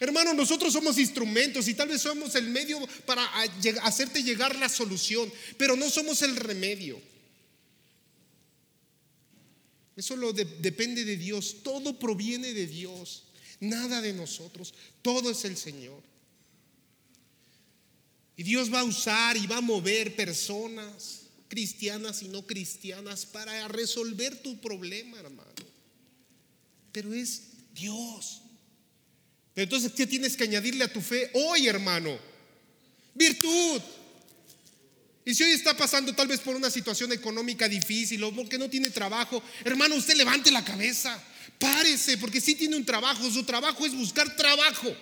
[0.00, 3.24] Hermano, nosotros somos instrumentos y tal vez somos el medio para
[3.82, 7.00] hacerte llegar la solución, pero no somos el remedio.
[9.96, 13.24] Eso lo depende de Dios, todo proviene de Dios,
[13.58, 16.00] nada de nosotros, todo es el Señor.
[18.36, 23.66] Y Dios va a usar y va a mover personas cristianas y no cristianas para
[23.66, 25.50] resolver tu problema, hermano.
[26.92, 27.42] Pero es
[27.74, 28.42] Dios.
[29.62, 32.16] Entonces, ¿qué tienes que añadirle a tu fe hoy, hermano?
[33.14, 33.82] Virtud.
[35.24, 38.70] Y si hoy está pasando tal vez por una situación económica difícil o porque no
[38.70, 41.20] tiene trabajo, hermano, usted levante la cabeza,
[41.58, 44.96] párese, porque si tiene un trabajo, su trabajo es buscar trabajo.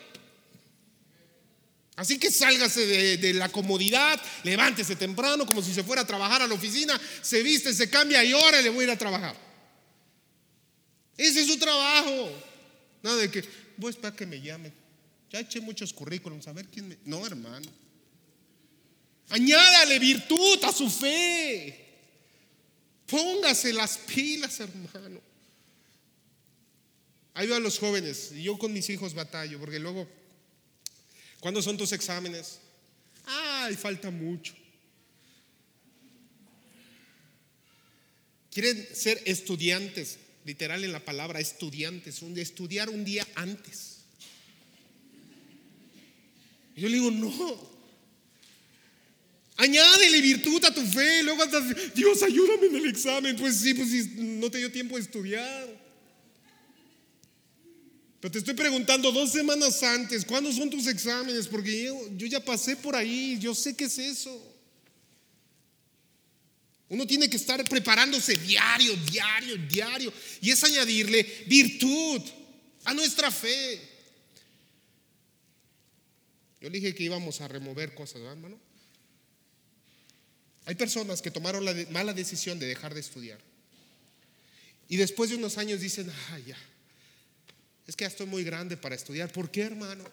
[1.95, 6.43] Así que sálgase de, de, la comodidad, levántese temprano como si se fuera a trabajar
[6.43, 9.37] a la oficina, se viste, se cambia y ahora le voy a ir a trabajar.
[11.17, 12.31] Ese es su trabajo.
[13.03, 14.73] Nada de que, pues para que me llamen.
[15.31, 16.99] Ya eché muchos currículums, a ver quién me...
[17.05, 17.67] No, hermano.
[19.29, 21.85] Añádale virtud a su fe.
[23.07, 25.21] Póngase las pilas, hermano.
[27.35, 28.33] Ahí a los jóvenes.
[28.33, 30.09] Y yo con mis hijos batallo, porque luego,
[31.41, 32.61] ¿cuándo son tus exámenes?
[33.27, 34.55] Ay, falta mucho.
[38.51, 43.97] Quieren ser estudiantes literal en la palabra, estudiantes, un, estudiar un día antes.
[46.77, 47.77] yo le digo, no.
[49.57, 51.23] Añádele virtud a tu fe.
[51.23, 53.35] Luego andas, Dios, ayúdame en el examen.
[53.37, 55.87] Pues sí, pues sí, no te dio tiempo de estudiar.
[58.21, 61.49] Pero te estoy preguntando dos semanas antes, ¿cuándo son tus exámenes?
[61.49, 64.56] Porque yo, yo ya pasé por ahí, yo sé qué es eso.
[66.89, 70.13] Uno tiene que estar preparándose diario, diario, diario.
[70.41, 72.23] Y es añadirle virtud
[72.85, 73.81] a nuestra fe.
[76.61, 78.59] Yo dije que íbamos a remover cosas, ¿verdad, hermano?
[80.65, 83.39] Hay personas que tomaron la mala decisión de dejar de estudiar.
[84.89, 86.59] Y después de unos años dicen, ah, ya,
[87.87, 89.31] es que ya estoy muy grande para estudiar.
[89.33, 90.05] ¿Por qué, hermano?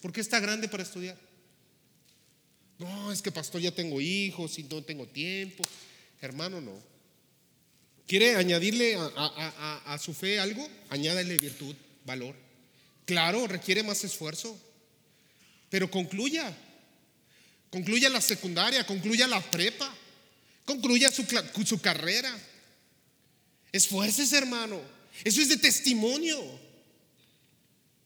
[0.00, 1.18] ¿Por qué está grande para estudiar?
[2.78, 5.62] No, es que pastor, ya tengo hijos y no tengo tiempo.
[6.20, 6.94] Hermano, no.
[8.06, 10.68] ¿Quiere añadirle a, su fe algo?
[10.90, 12.36] Añádale virtud, valor.
[13.06, 14.58] Claro, requiere más esfuerzo,
[15.70, 16.54] pero concluya.
[17.70, 19.92] Concluya la secundaria, concluya la prepa,
[20.64, 22.38] concluya su, carrera.
[23.72, 24.80] Esfuerces, hermano.
[25.24, 26.40] Eso es de testimonio.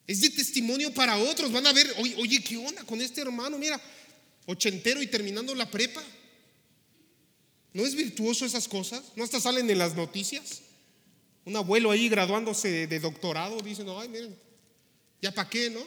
[0.06, 1.52] Es de testimonio para otros.
[1.52, 3.58] Van a ver, oye, oye, ¿qué onda con este hermano?
[3.58, 3.80] Mira,
[4.48, 6.02] ochentero y terminando la prepa.
[7.74, 9.04] ¿No es virtuoso esas cosas?
[9.14, 10.62] ¿No hasta salen en las noticias?
[11.44, 14.34] Un abuelo ahí graduándose de doctorado dice, no, ay, miren,
[15.20, 15.84] ya para qué, ¿no?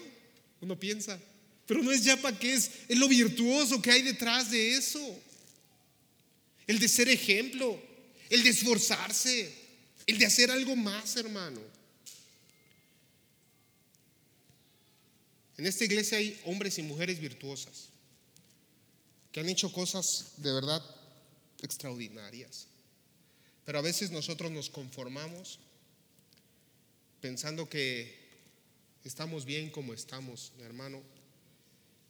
[0.61, 1.19] Uno piensa,
[1.65, 5.19] pero no es ya para qué, es, es lo virtuoso que hay detrás de eso.
[6.67, 7.81] el de ser ejemplo,
[8.29, 9.51] el de esforzarse,
[10.05, 11.59] el de hacer algo más, hermano.
[15.57, 17.90] En esta iglesia hay hombres y mujeres virtuosas
[19.31, 20.83] que han hecho cosas de verdad
[21.61, 22.67] extraordinarias.
[23.65, 25.59] Pero a veces nosotros nos conformamos
[27.21, 28.19] pensando que
[29.03, 31.01] estamos bien como estamos, hermano.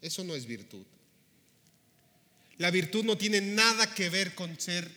[0.02, 0.86] Eso no es virtud.
[2.58, 4.90] La virtud no tiene nada que ver con ser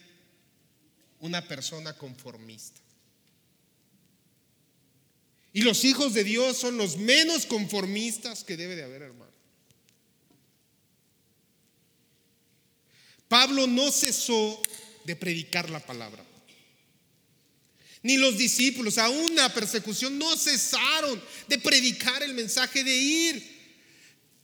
[1.21, 2.81] una persona conformista.
[5.53, 9.34] Y los hijos de Dios son los menos conformistas que debe de haber, hermano.
[13.35, 14.63] Pablo no cesó
[15.03, 16.25] de predicar la palabra.
[18.05, 23.55] Ni los discípulos, aún la persecución, no cesaron de predicar el mensaje de ir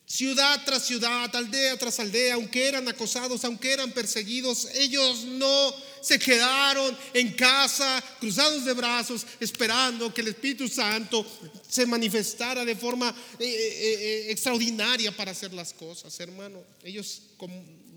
[0.04, 5.72] ciudad tras ciudad, aldea tras aldea, aunque eran acosados, aunque eran perseguidos, ellos no
[6.02, 11.24] se quedaron en casa, cruzados de brazos, esperando que el Espíritu Santo
[11.68, 16.60] se manifestara de forma eh, eh, eh, extraordinaria para hacer las cosas, hermano.
[16.82, 17.22] Ellos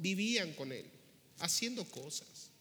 [0.03, 0.85] vivían con Él,
[1.39, 2.51] haciendo cosas.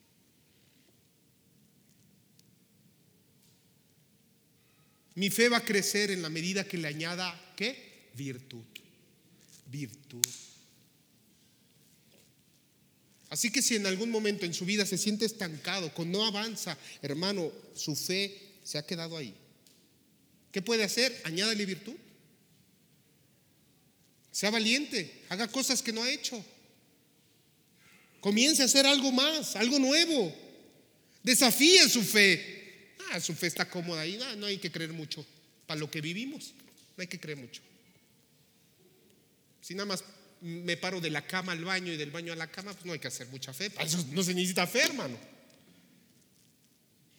[5.14, 8.10] Mi fe va a crecer en la medida que le añada, ¿qué?
[8.14, 8.64] Virtud.
[9.66, 10.24] Virtud.
[13.28, 16.78] Así que si en algún momento en su vida se siente estancado, con no avanza,
[17.00, 19.34] hermano, su fe se ha quedado ahí.
[20.50, 21.18] ¿Qué puede hacer?
[21.24, 21.96] Añádale virtud.
[24.30, 26.42] Sea valiente, haga cosas que no ha hecho.
[28.22, 30.32] Comience a hacer algo más, algo nuevo.
[31.24, 32.94] Desafíe su fe.
[33.10, 35.26] Ah, su fe está cómoda ahí, no, no hay que creer mucho.
[35.66, 36.54] Para lo que vivimos,
[36.96, 37.60] no hay que creer mucho.
[39.60, 40.04] Si nada más
[40.40, 42.92] me paro de la cama al baño y del baño a la cama, pues no
[42.92, 43.72] hay que hacer mucha fe.
[43.80, 45.18] eso no se necesita fe, hermano.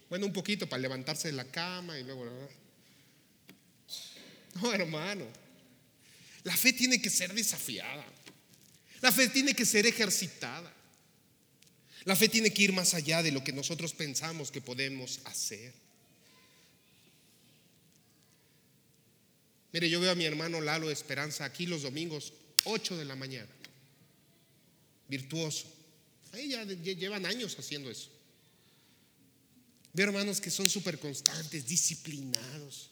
[0.07, 2.49] Bueno, un poquito para levantarse de la cama y luego...
[4.61, 5.27] No, hermano.
[6.43, 8.05] La fe tiene que ser desafiada.
[9.01, 10.73] La fe tiene que ser ejercitada.
[12.05, 15.73] La fe tiene que ir más allá de lo que nosotros pensamos que podemos hacer.
[19.71, 22.33] Mire, yo veo a mi hermano Lalo Esperanza aquí los domingos,
[22.65, 23.49] 8 de la mañana.
[25.07, 25.65] Virtuoso.
[26.33, 28.09] Ahí ya llevan años haciendo eso.
[29.93, 32.89] Veo hermanos que son súper constantes, disciplinados.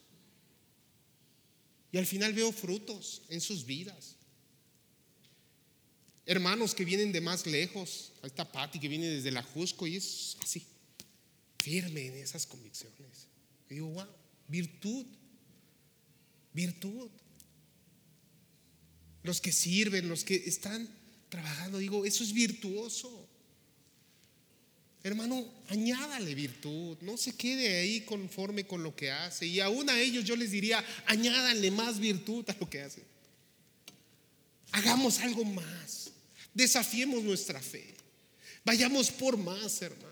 [1.92, 4.16] Y al final veo frutos en sus vidas.
[6.26, 8.12] Hermanos que vienen de más lejos.
[8.22, 10.66] Ahí está Patti que viene desde la Jusco y es así,
[11.60, 13.28] firme en esas convicciones.
[13.70, 14.08] Y digo, wow,
[14.48, 15.06] virtud,
[16.54, 17.10] virtud.
[19.24, 20.88] Los que sirven, los que están
[21.30, 23.28] trabajando, digo, eso es virtuoso.
[25.04, 29.48] Hermano, añádale virtud, no se quede ahí conforme con lo que hace.
[29.48, 33.04] Y aún a ellos yo les diría, añádanle más virtud a lo que hace.
[34.72, 36.11] Hagamos algo más.
[36.54, 37.94] Desafiemos nuestra fe.
[38.64, 40.12] Vayamos por más, hermano.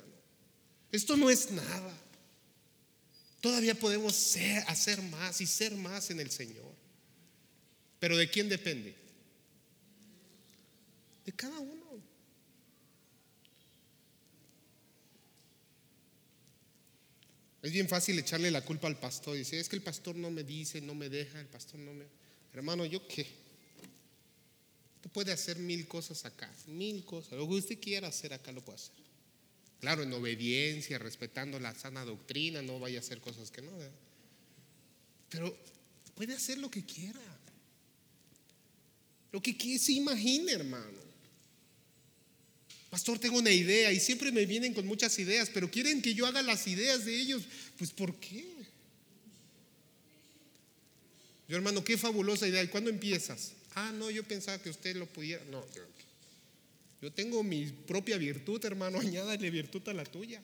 [0.92, 1.98] Esto no es nada.
[3.42, 6.74] Todavía podemos ser, hacer más y ser más en el Señor.
[8.00, 8.96] Pero ¿de quién depende?
[11.26, 11.80] De cada uno.
[17.62, 19.36] Es bien fácil echarle la culpa al pastor.
[19.36, 22.06] Dice, es que el pastor no me dice, no me deja, el pastor no me...
[22.54, 23.28] Hermano, ¿yo qué?
[25.00, 27.34] Usted puede hacer mil cosas acá, mil cosas.
[27.34, 28.92] Lo que usted quiera hacer acá lo puede hacer.
[29.80, 33.72] Claro, en obediencia, respetando la sana doctrina, no vaya a hacer cosas que no.
[35.30, 35.58] Pero
[36.16, 37.22] puede hacer lo que quiera.
[39.32, 41.00] Lo que se imagine, hermano.
[42.90, 46.26] Pastor, tengo una idea y siempre me vienen con muchas ideas, pero quieren que yo
[46.26, 47.44] haga las ideas de ellos.
[47.78, 48.46] Pues ¿por qué?
[51.48, 52.64] Yo hermano, qué fabulosa idea.
[52.64, 53.54] ¿Y cuándo empiezas?
[53.80, 55.42] Ah, no, yo pensaba que usted lo pudiera.
[55.46, 55.66] No,
[57.02, 59.00] yo, tengo mi propia virtud, hermano.
[59.00, 60.42] Añádale virtud a la tuya.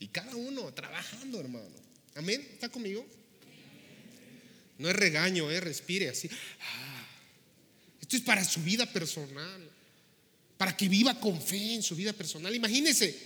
[0.00, 1.70] Y cada uno trabajando, hermano.
[2.16, 2.46] Amén.
[2.52, 3.06] ¿Está conmigo?
[4.78, 6.28] No es regaño, eh, respire así.
[6.60, 7.06] Ah,
[8.00, 9.70] esto es para su vida personal.
[10.58, 12.54] Para que viva con fe en su vida personal.
[12.54, 13.16] Imagínese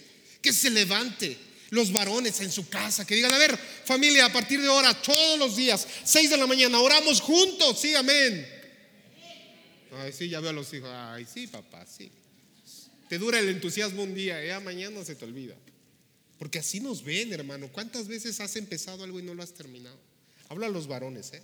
[0.42, 1.38] que se levante
[1.70, 5.38] los varones en su casa, que digan, a ver, familia, a partir de ahora, todos
[5.38, 8.59] los días, 6 de la mañana, oramos juntos, sí, amén.
[9.92, 10.88] Ay, sí, ya veo a los hijos.
[10.92, 12.10] Ay, sí, papá, sí.
[13.08, 15.56] Te dura el entusiasmo un día, ya mañana se te olvida.
[16.38, 17.68] Porque así nos ven, hermano.
[17.72, 19.98] ¿Cuántas veces has empezado algo y no lo has terminado?
[20.48, 21.42] Habla a los varones, ¿eh?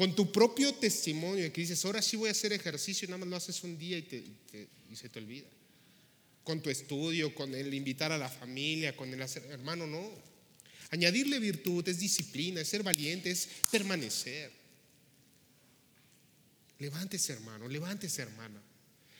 [0.00, 3.36] con tu propio testimonio, que dices, ahora sí voy a hacer ejercicio, nada más lo
[3.36, 4.34] haces un día y,
[4.90, 5.46] y se te olvida.
[6.42, 10.10] Con tu estudio, con el invitar a la familia, con el hacer, hermano, no.
[10.88, 14.50] Añadirle virtud es disciplina, es ser valiente, es permanecer.
[16.80, 18.60] Levántese, hermano, levántese, hermana.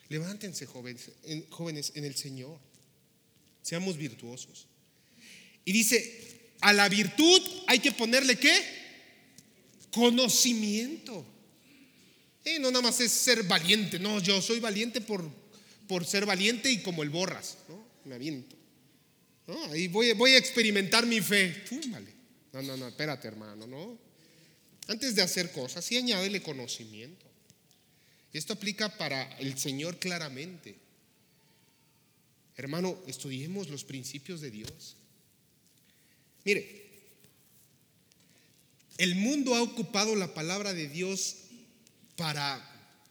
[0.09, 2.59] Levántense, jóvenes en, jóvenes, en el Señor.
[3.63, 4.67] Seamos virtuosos.
[5.65, 8.61] Y dice, a la virtud hay que ponerle qué?
[9.93, 11.25] Conocimiento.
[12.61, 15.31] No nada más es ser valiente, no, yo soy valiente por,
[15.87, 17.87] por ser valiente y como el borras, ¿no?
[18.07, 18.57] Me aviento.
[19.71, 21.65] Ahí voy, voy a experimentar mi fe.
[22.53, 23.99] No, no, no, espérate, hermano, ¿no?
[24.89, 27.30] Antes de hacer cosas, sí añádele conocimiento.
[28.33, 30.77] Esto aplica para el Señor claramente.
[32.57, 34.97] Hermano, estudiemos los principios de Dios.
[36.45, 36.91] Mire,
[38.99, 41.37] el mundo ha ocupado la palabra de Dios
[42.17, 42.61] para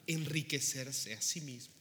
[0.08, 1.74] enriquecerse a sí mismo.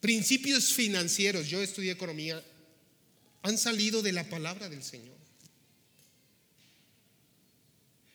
[0.00, 2.42] Principios financieros, yo estudié economía,
[3.42, 5.19] han salido de la palabra del Señor.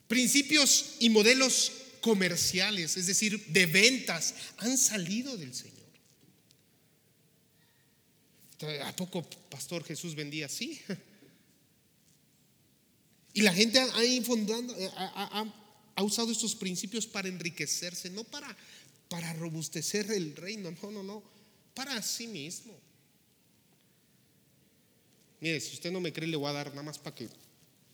[0.07, 5.75] Principios y modelos comerciales, es decir, de ventas, han salido del Señor.
[8.85, 10.79] ¿A poco Pastor Jesús vendía así?
[13.33, 15.51] Y la gente ha,
[15.97, 18.55] ha, usado estos principios para enriquecerse, no para,
[19.09, 21.21] para robustecer el reino, no, no, no,
[21.73, 22.79] para sí mismo.
[25.41, 27.27] Mire, si usted no me cree, le voy a dar nada más para que,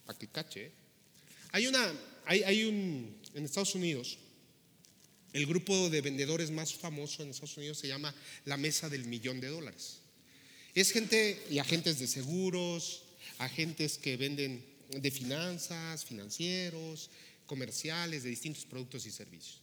[0.06, 0.66] para que cache.
[0.66, 0.72] ¿eh?
[1.52, 1.92] Hay una,
[2.24, 4.18] hay, un, en Estados Unidos,
[5.34, 8.14] el grupo de vendedores más famoso en Estados Unidos se llama
[8.46, 9.98] la Mesa del Millón de Dólares.
[10.74, 13.04] Es gente y agentes de seguros,
[13.36, 17.10] agentes que venden de finanzas, financieros,
[17.46, 19.60] comerciales, de distintos productos y servicios.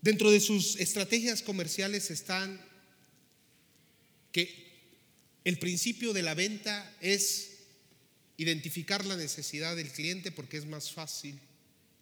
[0.00, 2.60] Dentro de sus estrategias comerciales están
[4.32, 4.72] que
[5.44, 7.53] el principio de la venta es
[8.36, 11.38] identificar la necesidad del cliente porque es más fácil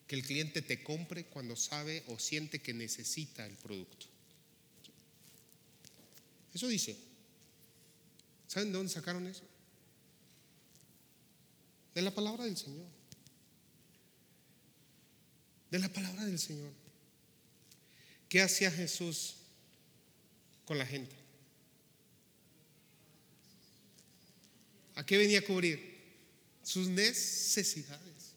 [0.07, 4.07] que el cliente te compre cuando sabe o siente que necesita el producto.
[6.55, 6.97] Eso dice.
[8.47, 9.45] ¿Saben de dónde sacaron eso?
[11.95, 12.87] De la palabra del Señor.
[15.71, 16.73] De la palabra del Señor.
[18.29, 19.37] ¿Qué hacía Jesús
[20.67, 21.15] con la gente?
[24.95, 25.92] ¿A qué venía a cubrir?
[26.63, 28.33] Sus necesidades.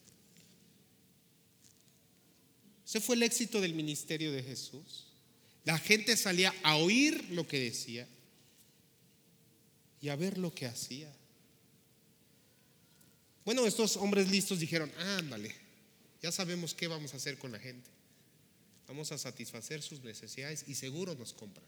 [2.86, 5.08] Ese fue el éxito del ministerio de Jesús.
[5.64, 8.08] La gente salía a oír lo que decía
[10.02, 11.12] y a ver lo que hacía.
[13.44, 15.54] Bueno, estos hombres listos dijeron, ándale,
[16.22, 17.90] ya sabemos qué vamos a hacer con la gente.
[18.88, 21.66] Vamos a satisfacer sus necesidades y seguro nos compran.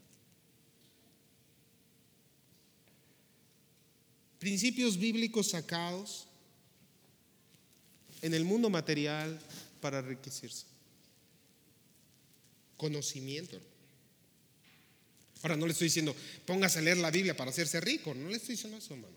[4.40, 6.27] Principios bíblicos sacados
[8.22, 9.40] en el mundo material
[9.82, 10.66] para enriquecerse.
[12.78, 13.60] Conocimiento.
[15.44, 16.16] Ahora no le estoy diciendo,
[16.46, 18.14] póngase a leer la Biblia para hacerse rico.
[18.14, 19.16] No le estoy diciendo eso, hermano.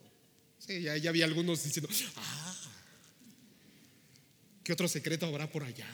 [0.59, 2.57] Sí, ya, había algunos diciendo, ah,
[4.62, 5.88] ¿qué otro secreto habrá por allá?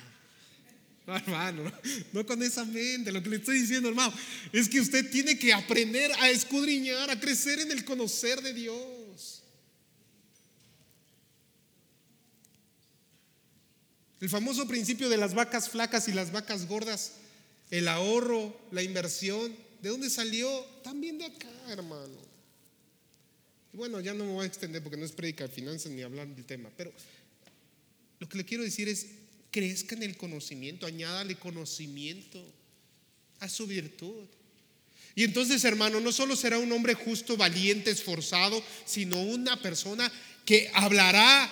[1.06, 1.72] No, hermano, no,
[2.12, 3.12] no con esa mente.
[3.12, 4.12] Lo que le estoy diciendo, hermano,
[4.52, 9.05] es que usted tiene que aprender a escudriñar, a crecer en el conocer de Dios.
[14.20, 17.12] El famoso principio de las vacas flacas y las vacas gordas,
[17.70, 19.54] el ahorro, la inversión,
[19.86, 20.48] ¿De dónde salió?
[20.82, 22.18] También de acá, hermano.
[23.72, 26.26] Bueno, ya no me voy a extender porque no es predica de finanzas ni hablar
[26.26, 26.92] del tema, pero
[28.18, 29.06] lo que le quiero decir es,
[29.50, 32.42] crezca en el conocimiento, añádale conocimiento
[33.40, 34.24] a su virtud.
[35.14, 40.10] Y entonces, hermano, no solo será un hombre justo, valiente, esforzado, sino una persona
[40.44, 41.48] que hablará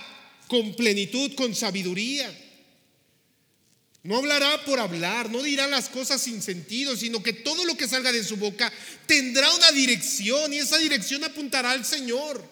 [0.48, 2.36] con plenitud, con sabiduría.
[4.04, 7.88] No hablará por hablar, no dirá las cosas sin sentido, sino que todo lo que
[7.88, 8.70] salga de su boca
[9.06, 12.46] tendrá una dirección y esa dirección apuntará al Señor.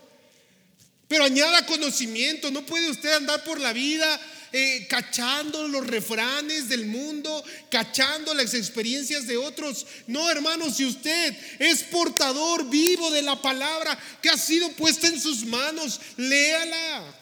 [1.08, 4.18] Pero añada conocimiento, no puede usted andar por la vida
[4.50, 9.86] eh, cachando los refranes del mundo, cachando las experiencias de otros.
[10.06, 15.20] No, hermano, si usted es portador vivo de la palabra que ha sido puesta en
[15.20, 17.14] sus manos, léala.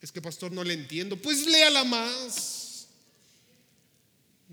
[0.00, 2.63] Es que pastor no le entiendo, pues léala más.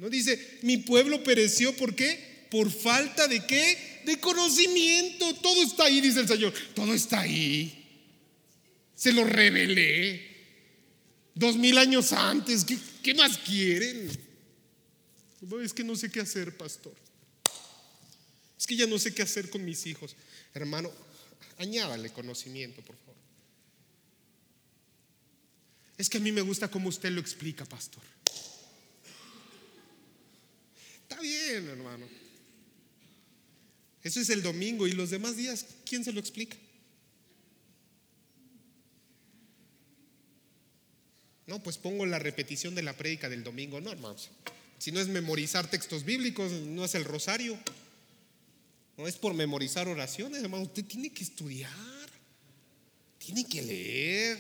[0.01, 2.47] No dice, mi pueblo pereció, ¿por qué?
[2.49, 4.01] Por falta de qué?
[4.03, 5.35] De conocimiento.
[5.35, 6.51] Todo está ahí, dice el Señor.
[6.73, 7.85] Todo está ahí.
[8.95, 10.27] Se lo revelé.
[11.35, 14.09] Dos mil años antes, ¿qué, qué más quieren?
[15.63, 16.95] Es que no sé qué hacer, pastor.
[18.57, 20.15] Es que ya no sé qué hacer con mis hijos.
[20.55, 20.91] Hermano,
[21.59, 23.21] añádale conocimiento, por favor.
[25.95, 28.01] Es que a mí me gusta cómo usted lo explica, pastor.
[31.11, 32.05] Está bien, hermano.
[34.01, 36.55] Eso es el domingo y los demás días, ¿quién se lo explica?
[41.47, 43.81] No, pues pongo la repetición de la prédica del domingo.
[43.81, 44.29] No, hermanos.
[44.79, 47.59] Si no es memorizar textos bíblicos, no es el rosario.
[48.95, 50.63] No es por memorizar oraciones, hermano.
[50.63, 52.09] Usted tiene que estudiar.
[53.17, 54.39] Tiene que leer.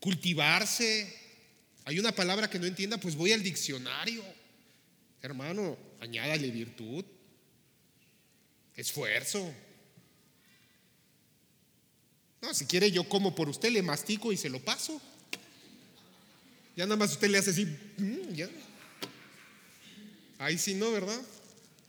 [0.00, 1.16] Cultivarse.
[1.86, 4.22] Hay una palabra que no entienda, pues voy al diccionario.
[5.22, 7.04] Hermano, añádale virtud.
[8.76, 9.52] Esfuerzo.
[12.40, 15.00] No, si quiere yo como por usted, le mastico y se lo paso.
[16.76, 18.48] Ya nada más usted le hace así, mm, ya.
[20.38, 21.20] Ahí sí no, ¿verdad?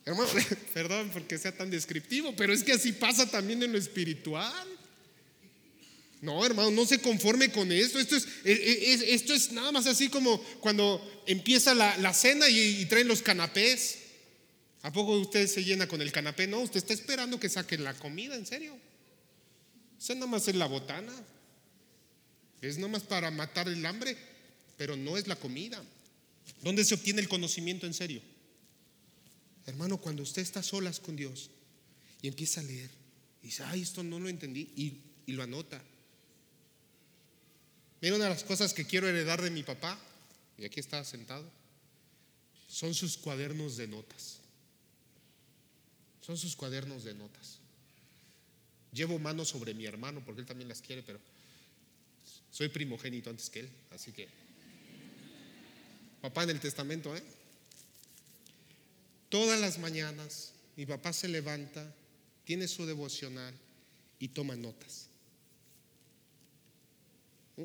[0.06, 0.28] Hermano,
[0.74, 4.79] perdón porque sea tan descriptivo, pero es que así pasa también en lo espiritual.
[6.22, 8.00] No, hermano, no se conforme con esto.
[8.00, 12.86] Esto es, e, e, esto es nada más así como cuando empieza la, cena y,
[12.86, 14.00] traen los canapés.
[14.82, 16.48] ¿A poco usted se llena con el canapé?
[16.48, 18.78] No, usted está esperando que saquen la comida, en serio.
[20.00, 21.14] Eso nada más es la botana.
[22.62, 24.18] Es nada más para matar el hambre,
[24.78, 25.84] pero no es la comida.
[26.62, 28.22] ¿Dónde se obtiene el conocimiento en serio?
[29.66, 31.52] Hermano, cuando usted está solas con Dios
[32.22, 32.90] y empieza a leer,
[33.42, 35.82] y dice, ay, esto no lo entendí, y, lo anota.
[38.02, 40.00] Mira, una de las cosas que quiero heredar de mi papá,
[40.58, 41.50] y aquí está sentado,
[42.68, 44.38] son sus cuadernos de notas.
[46.22, 47.58] Son sus cuadernos de notas.
[48.94, 51.20] Llevo mano sobre mi hermano porque él también las quiere, pero
[52.52, 54.28] soy primogénito antes que él, así que
[56.22, 57.24] papá en el testamento, ¿eh?
[59.30, 61.94] Todas las mañanas mi papá se levanta,
[62.46, 63.54] tiene su devocional
[64.18, 65.09] y toma notas.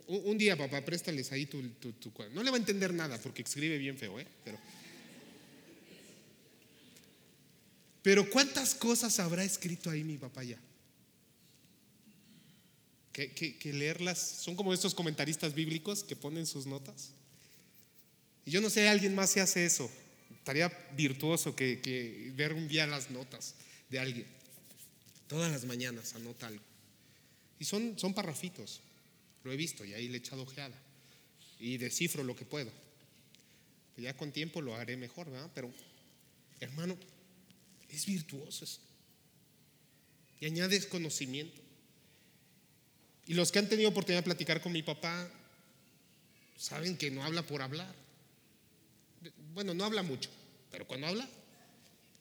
[0.06, 3.78] Un, día, papá, préstales ahí tu, tu, No le va a entender nada porque escribe
[3.78, 4.26] bien feo, ¿eh?
[4.44, 4.58] Pero,
[8.02, 10.58] pero ¿cuántas cosas habrá escrito ahí mi papá ya?
[13.12, 17.12] Que, que, leerlas son como estos comentaristas bíblicos que ponen sus notas.
[18.44, 19.88] Y yo no sé, alguien más se hace eso.
[20.36, 23.54] Estaría virtuoso que, ver un día las notas
[23.90, 24.26] de alguien.
[25.28, 26.64] Todas las mañanas anota algo.
[27.60, 28.80] Y son, son parrafitos.
[29.44, 30.74] Lo he visto y ahí le he echado ojeada.
[31.60, 32.70] Y descifro lo que puedo.
[33.96, 35.50] Ya con tiempo lo haré mejor, ¿verdad?
[35.54, 35.72] Pero,
[36.60, 36.98] hermano,
[37.88, 38.80] es virtuoso eso.
[40.40, 41.60] Y añades conocimiento.
[43.26, 45.30] Y los que han tenido oportunidad de platicar con mi papá
[46.56, 48.04] saben que no habla por hablar
[49.54, 50.30] bueno, no habla mucho,
[50.70, 51.28] pero cuando habla,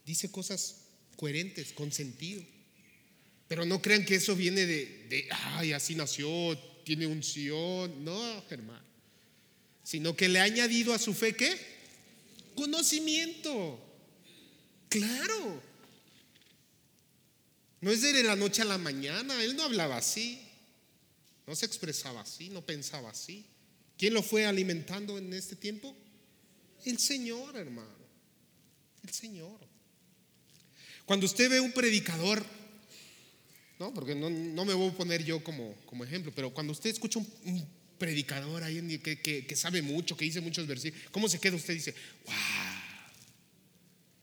[0.05, 0.81] dice cosas
[1.15, 2.43] coherentes, con sentido.
[3.47, 6.29] Pero no crean que eso viene de, ay, así nació,
[6.83, 8.03] tiene unción.
[8.03, 8.85] No, hermano.
[9.83, 11.57] Sino que le ha añadido a su fe, ¿qué?
[12.55, 13.79] Conocimiento.
[14.89, 15.61] Claro.
[17.81, 19.43] No es de la noche a la mañana.
[19.43, 20.39] Él no hablaba así.
[21.45, 23.45] No se expresaba así, no pensaba así.
[23.97, 25.95] ¿Quién lo fue alimentando en este tiempo?
[26.85, 27.89] El Señor, hermano.
[29.03, 29.59] El Señor.
[31.05, 32.45] Cuando usted ve un predicador,
[33.79, 33.93] ¿no?
[33.93, 34.29] Porque no,
[34.65, 38.99] me voy a poner yo como, como ejemplo, pero cuando usted escucha un, predicador ahí
[38.99, 41.73] que, que, sabe mucho, que dice muchos versículos, ¿cómo se queda usted?
[41.73, 41.93] Dice,
[42.25, 42.35] wow.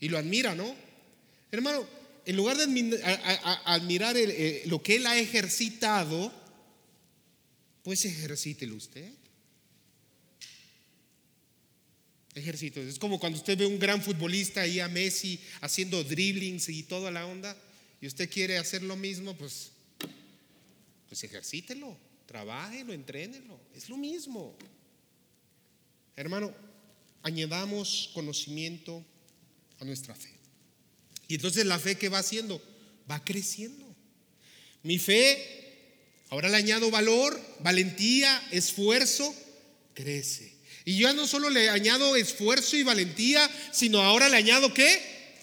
[0.00, 0.74] Y lo admira, ¿no?
[1.50, 1.86] Hermano,
[2.26, 2.64] en lugar de
[3.64, 4.16] admirar
[4.66, 6.32] lo que él ha ejercitado,
[7.82, 9.10] pues ejercítelo usted.
[12.34, 12.84] Ejercitos.
[12.86, 17.10] Es como cuando usted ve un gran futbolista ahí a Messi haciendo dribblings y toda
[17.10, 17.56] la onda,
[18.00, 19.72] y usted quiere hacer lo mismo, pues,
[21.08, 21.96] pues ejercítelo,
[22.26, 23.60] trabájelo, entrénelo.
[23.74, 24.56] Es lo mismo.
[26.16, 26.54] Hermano,
[27.22, 29.04] añadamos conocimiento
[29.80, 30.32] a nuestra fe.
[31.28, 32.62] Y entonces la fe que va haciendo,
[33.10, 33.86] va creciendo.
[34.82, 35.94] Mi fe,
[36.30, 39.34] ahora le añado valor, valentía, esfuerzo,
[39.94, 40.54] crece.
[40.86, 45.00] Y yo no solo le añado esfuerzo y valentía, sino ahora le añado qué?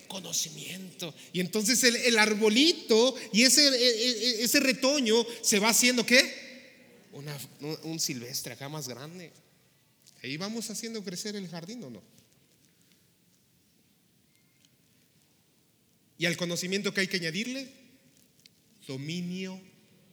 [0.07, 1.13] Conocimiento.
[1.33, 6.47] Y entonces el, arbolito y ese, e, e, e, ese, retoño se va haciendo qué?
[7.83, 9.31] un silvestre acá más grande.
[10.23, 12.03] Ahí vamos haciendo crecer el jardín o no.
[16.17, 17.67] Y al conocimiento que hay que añadirle,
[18.87, 19.59] dominio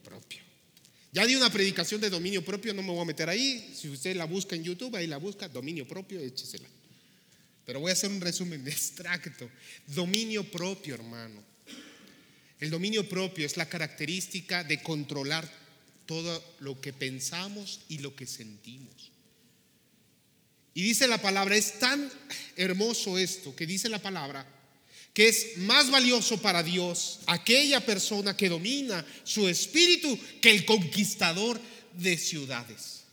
[0.03, 0.43] propio.
[1.13, 3.73] Ya di una predicación de dominio propio, no me voy a meter ahí.
[3.75, 6.69] Si usted la busca en YouTube, ahí la busca, dominio propio, échesela.
[7.65, 9.51] Pero voy a hacer un resumen de extracto.
[9.87, 11.43] Dominio propio, hermano.
[12.61, 15.51] El dominio propio es la característica de controlar
[16.07, 19.13] todo lo que pensamos y lo que sentimos.
[20.75, 22.11] Y dice la palabra, es tan
[22.57, 24.47] hermoso esto que dice la palabra,
[25.13, 31.61] que es más valioso para Dios aquella persona que domina su espíritu que el conquistador
[31.93, 33.04] de ciudades.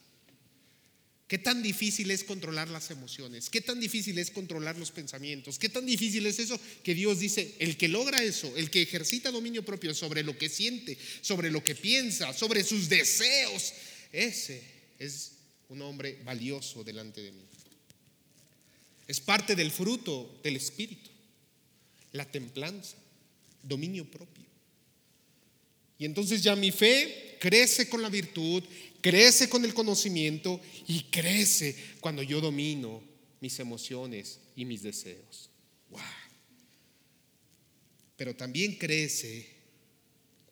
[1.32, 3.49] ¿Qué tan difícil es controlar las emociones?
[3.49, 5.57] ¿Qué tan difícil es controlar los pensamientos?
[5.57, 9.32] ¿Qué tan difícil es eso que Dios dice, el que logra eso, el que ejercita
[9.32, 13.71] dominio propio sobre lo que siente, sobre lo que piensa, sobre sus deseos,
[14.11, 14.61] ese
[14.99, 15.32] es
[15.69, 17.45] un hombre valioso delante de mí.
[19.07, 21.11] Es parte del fruto del Espíritu
[22.11, 22.97] la templanza,
[23.63, 24.43] dominio propio.
[25.97, 28.63] Y entonces ya mi fe crece con la virtud,
[29.02, 33.02] crece con el conocimiento y crece cuando yo domino
[33.39, 35.49] mis emociones y mis deseos.
[35.89, 36.02] Wow.
[38.16, 39.49] Pero también crece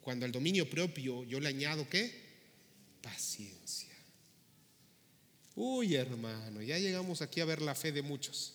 [0.02, 2.12] cuando al dominio propio yo le añado qué?
[3.02, 3.95] Paciencia.
[5.56, 8.54] Uy, hermano, ya llegamos aquí a ver la fe de muchos.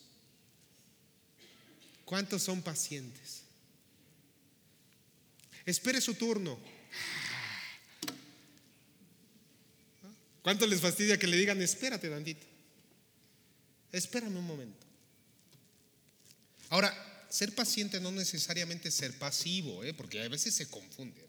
[2.05, 3.43] ¿Cuántos son pacientes?
[5.65, 6.59] Espere su turno.
[10.45, 12.45] ¿Cuánto les fastidia que le digan, espérate, Dandito?
[13.91, 14.87] Espérame un momento.
[16.69, 16.93] Ahora,
[17.31, 19.95] ser paciente no necesariamente ser pasivo, ¿eh?
[19.95, 21.25] porque a veces se confunde.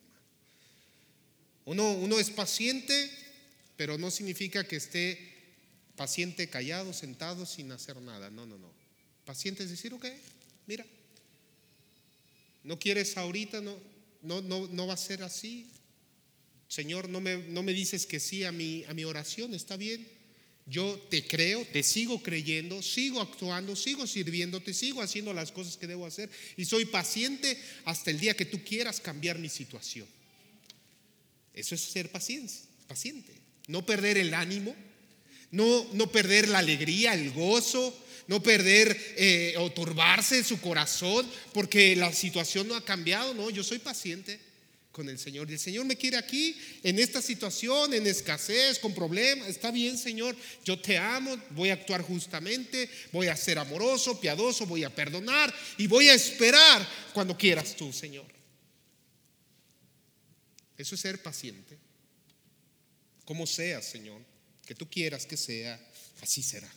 [1.64, 3.10] Uno, uno es paciente,
[3.78, 5.34] pero no significa que esté
[5.96, 8.30] paciente callado, sentado, sin hacer nada.
[8.30, 8.70] No, no, no.
[9.24, 10.08] Paciente es decir, ok,
[10.68, 10.86] mira,
[12.66, 13.80] no quieres ahorita, no,
[14.22, 15.70] no, no, no va a ser así.
[16.68, 20.08] Señor, no me, no me dices que sí a mi, a mi oración, está bien.
[20.68, 25.86] Yo te creo, te sigo creyendo, sigo actuando, sigo sirviéndote, sigo haciendo las cosas que
[25.86, 30.08] debo hacer y soy paciente hasta el día que tú quieras cambiar mi situación.
[31.54, 32.54] Eso es ser paciente,
[32.88, 33.32] paciente.
[33.68, 34.76] No perder el ánimo,
[35.52, 37.96] no, no perder la alegría, el gozo,
[38.28, 43.36] no perder eh, o turbarse su corazón porque la situación no ha cambiado.
[43.36, 44.40] No, yo soy paciente
[44.96, 45.50] con el Señor.
[45.50, 49.50] Y el Señor me quiere aquí, en esta situación, en escasez, con problemas.
[49.50, 54.66] Está bien, Señor, yo te amo, voy a actuar justamente, voy a ser amoroso, piadoso,
[54.66, 58.26] voy a perdonar y voy a esperar cuando quieras tú, Señor.
[60.78, 61.78] Eso es ser paciente.
[63.26, 64.22] Como sea, Señor,
[64.66, 65.78] que tú quieras que sea,
[66.22, 66.74] así será.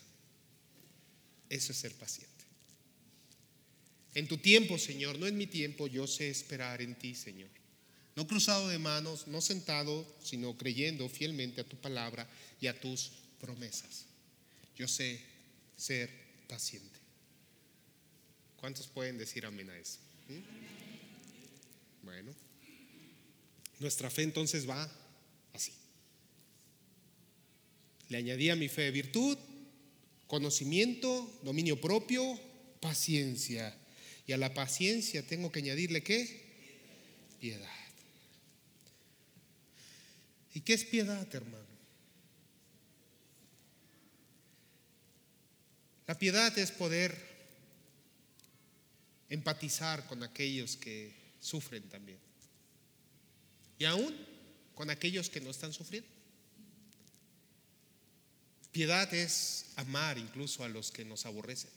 [1.48, 2.34] Eso es ser paciente.
[4.14, 7.57] En tu tiempo, Señor, no en mi tiempo, yo sé esperar en ti, Señor.
[8.18, 12.28] No cruzado de manos, no sentado, sino creyendo fielmente a tu palabra
[12.60, 14.06] y a tus promesas.
[14.76, 15.20] Yo sé
[15.76, 16.10] ser
[16.48, 16.98] paciente.
[18.56, 20.00] ¿Cuántos pueden decir amén a eso?
[20.26, 22.04] ¿Mm?
[22.06, 22.34] Bueno,
[23.78, 24.90] nuestra fe entonces va
[25.52, 25.70] así.
[28.08, 29.38] Le añadí a mi fe virtud,
[30.26, 32.36] Conocimiento, dominio propio,
[32.80, 33.78] paciencia.
[34.26, 36.42] Y a la paciencia tengo que añadirle qué?
[37.38, 37.78] Piedad.
[40.59, 41.68] ¿Y qué es piedad, hermano?
[46.09, 47.16] La piedad es poder
[49.28, 52.18] empatizar con aquellos que sufren también.
[53.78, 54.12] Y aún
[54.74, 56.09] con aquellos que no están sufriendo.
[58.72, 61.70] Piedad es amar incluso a los que nos aborrecen.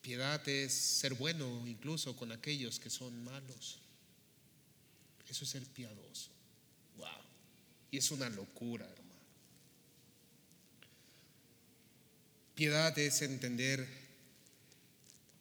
[0.00, 3.80] Piedad es ser bueno incluso con aquellos que son malos.
[5.28, 6.33] Eso es ser piadoso.
[7.94, 9.20] Y es una locura, hermano.
[12.56, 13.86] Piedad es entender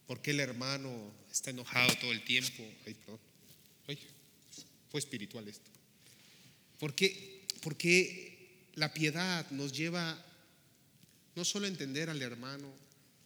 [0.05, 2.63] por qué el hermano está enojado todo el tiempo.
[2.85, 3.19] Ay, perdón.
[3.87, 3.99] Ay,
[4.91, 5.67] fue espiritual esto.
[6.79, 10.23] ¿Por qué, por qué la piedad nos lleva
[11.35, 12.71] no solo a entender al hermano,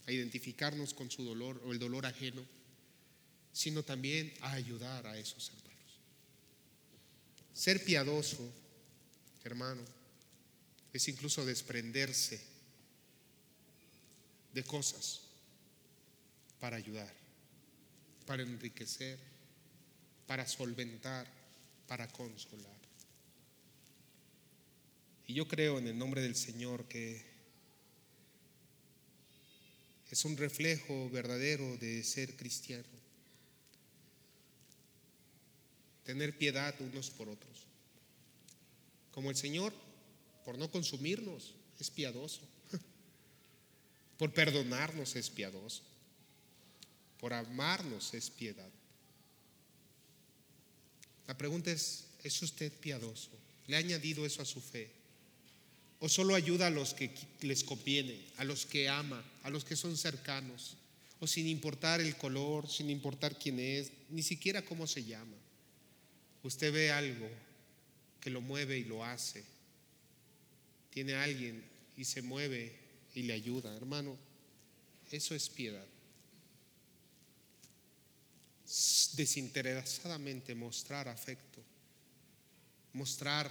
[0.06, 2.46] a identificarnos con su dolor o el dolor ajeno,
[3.52, 6.00] sino también a ayudar a esos hermanos.
[7.54, 8.67] Ser piadoso,
[9.48, 9.82] hermano,
[10.94, 12.40] es incluso desprenderse
[14.54, 15.22] de cosas
[16.60, 17.14] para ayudar,
[18.26, 19.20] para enriquecer,
[20.26, 21.28] para solventar,
[21.88, 22.78] para consolar.
[25.28, 27.26] Y yo creo en el nombre del Señor que
[30.10, 32.88] es un reflejo verdadero de ser cristiano.
[36.06, 37.67] Tener piedad unos por otros.
[39.18, 39.74] Como el Señor,
[40.46, 42.42] por no consumirnos, es piadoso.
[44.20, 45.82] Por perdonarnos es piadoso.
[47.20, 48.70] Por amarnos es piedad.
[51.26, 53.32] La pregunta es, ¿es usted piadoso?
[53.66, 54.92] ¿Le ha añadido eso a su fe?
[56.00, 57.10] ¿O solo ayuda a los que
[57.42, 60.78] les conviene, a los que ama, a los que son cercanos?
[61.20, 65.38] ¿O sin importar el color, sin importar quién es, ni siquiera cómo se llama?
[66.44, 67.47] Usted ve algo
[68.22, 69.44] que lo mueve y lo hace.
[70.90, 71.64] Tiene alguien
[71.96, 72.76] y se mueve
[73.14, 73.76] y le ayuda.
[73.76, 74.18] Hermano,
[75.12, 75.86] eso es piedad
[79.16, 81.64] desinteresadamente mostrar afecto,
[82.94, 83.50] mostrar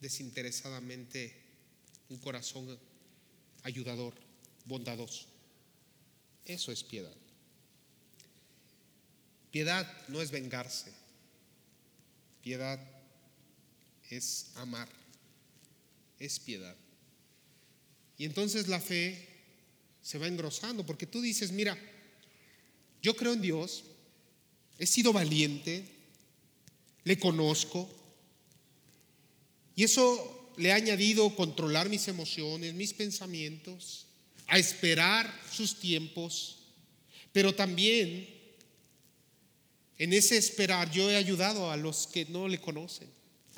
[0.00, 1.34] desinteresadamente
[2.08, 2.78] un corazón
[3.64, 4.14] ayudador,
[4.64, 5.26] bondadoso.
[6.44, 7.14] Eso es piedad.
[9.50, 10.92] Piedad no es vengarse.
[12.42, 12.78] Piedad
[14.08, 14.88] es amar.
[16.18, 16.76] Es piedad.
[18.16, 19.28] Y entonces la fe
[20.02, 21.78] se va engrosando porque tú dices, mira,
[23.00, 23.84] yo creo en Dios,
[24.78, 25.84] He sido valiente,
[27.02, 27.90] le conozco.
[29.74, 34.06] Y eso le ha añadido controlar mis emociones, mis pensamientos,
[34.46, 36.58] a esperar sus tiempos,
[37.32, 38.28] pero también
[39.98, 43.08] en ese esperar yo he ayudado a los que no le conocen,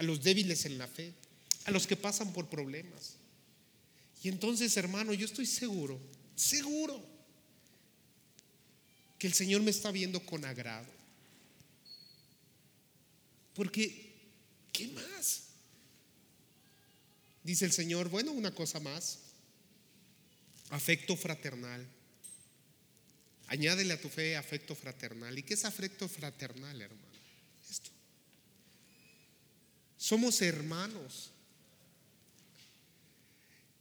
[0.00, 1.12] a los débiles en la fe,
[1.66, 3.16] a los que pasan por problemas.
[4.22, 6.00] Y entonces, hermano, yo estoy seguro,
[6.34, 7.04] seguro,
[9.18, 10.86] que el Señor me está viendo con agrado.
[13.54, 14.14] Porque,
[14.72, 15.42] ¿qué más?
[17.44, 19.18] Dice el Señor, bueno, una cosa más,
[20.70, 21.86] afecto fraternal.
[23.48, 25.38] Añádele a tu fe afecto fraternal.
[25.38, 27.18] ¿Y qué es afecto fraternal, hermano?
[27.68, 27.90] Esto.
[30.10, 31.30] Somos hermanos.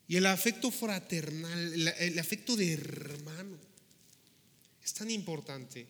[0.08, 3.58] Y el afecto fraternal, el, afecto de hermano,
[4.84, 5.88] es tan importante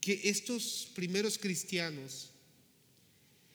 [0.00, 2.30] que estos primeros cristianos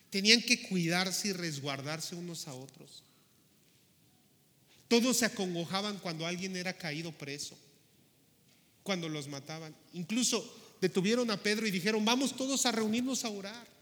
[0.10, 3.04] tenían que cuidarse y resguardarse unos a otros.
[4.88, 7.58] Todos se acongojaban cuando alguien era caído preso,
[8.82, 9.76] cuando los mataban.
[9.92, 13.79] Incluso detuvieron a Pedro y dijeron, vamos todos a reunirnos a orar.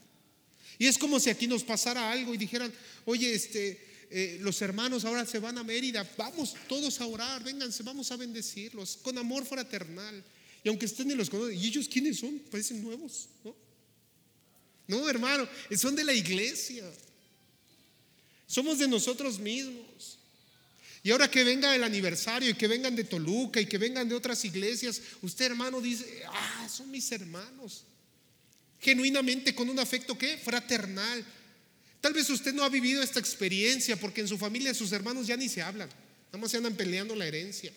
[0.78, 2.72] Y es como si aquí nos pasara algo y dijeran,
[3.04, 7.82] oye, este, eh, los hermanos ahora se van a Mérida, vamos todos a orar, vénganse,
[7.82, 10.24] vamos a bendecirlos con amor fraternal.
[10.62, 12.38] Y aunque estén en los ¿y ellos quiénes son?
[12.50, 13.54] Parecen nuevos, ¿no?
[14.86, 16.90] No, hermano, son de la iglesia.
[18.46, 20.18] Somos de nosotros mismos.
[21.02, 24.14] Y ahora que venga el aniversario y que vengan de Toluca y que vengan de
[24.14, 27.84] otras iglesias, usted hermano dice, ah, son mis hermanos.
[28.80, 31.24] Genuinamente con un afecto que fraternal.
[32.00, 35.36] Tal vez usted no ha vivido esta experiencia porque en su familia sus hermanos ya
[35.36, 35.88] ni se hablan,
[36.26, 37.72] nada más se andan peleando la herencia.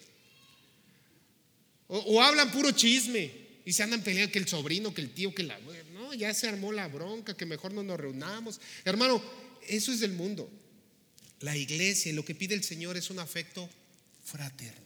[1.87, 3.31] O, hablan puro chisme
[3.65, 5.59] y se andan peleando que el sobrino, que el tío, que la...
[5.93, 8.61] No, ya se armó la bronca, que mejor no nos reunamos.
[8.85, 9.21] Hermano,
[9.67, 10.49] eso es del mundo.
[11.41, 13.69] La iglesia, lo que pide el Señor es un afecto
[14.23, 14.81] fraternal.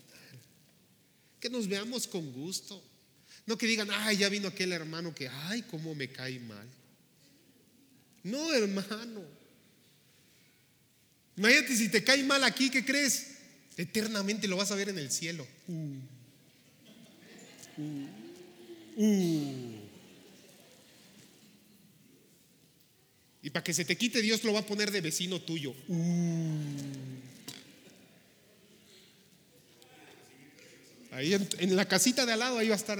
[1.39, 2.81] Que nos veamos con gusto.
[3.45, 6.67] No que digan, ay, ya vino aquel hermano que, ay, cómo me cae mal.
[8.23, 9.23] No, hermano.
[11.37, 13.35] Imagínate si te cae mal aquí, ¿qué crees?
[13.77, 15.45] Eternamente lo vas a ver en el cielo.
[15.67, 15.95] Uh.
[18.97, 19.75] Uh.
[23.43, 25.75] Y para que se te quite, Dios lo va a poner de vecino tuyo.
[25.87, 27.14] Uh.
[31.15, 32.99] Ahí en, la casita de al lado, ahí va a estar.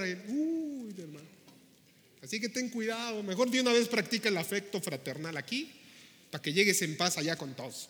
[2.24, 3.22] Así que ten cuidado.
[3.24, 5.70] Mejor de una vez practica el afecto fraternal aquí,
[6.32, 7.90] para que llegues en paz allá con todos.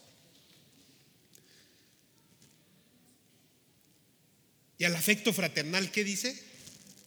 [4.80, 6.44] Y al afecto fraternal, ¿qué dice?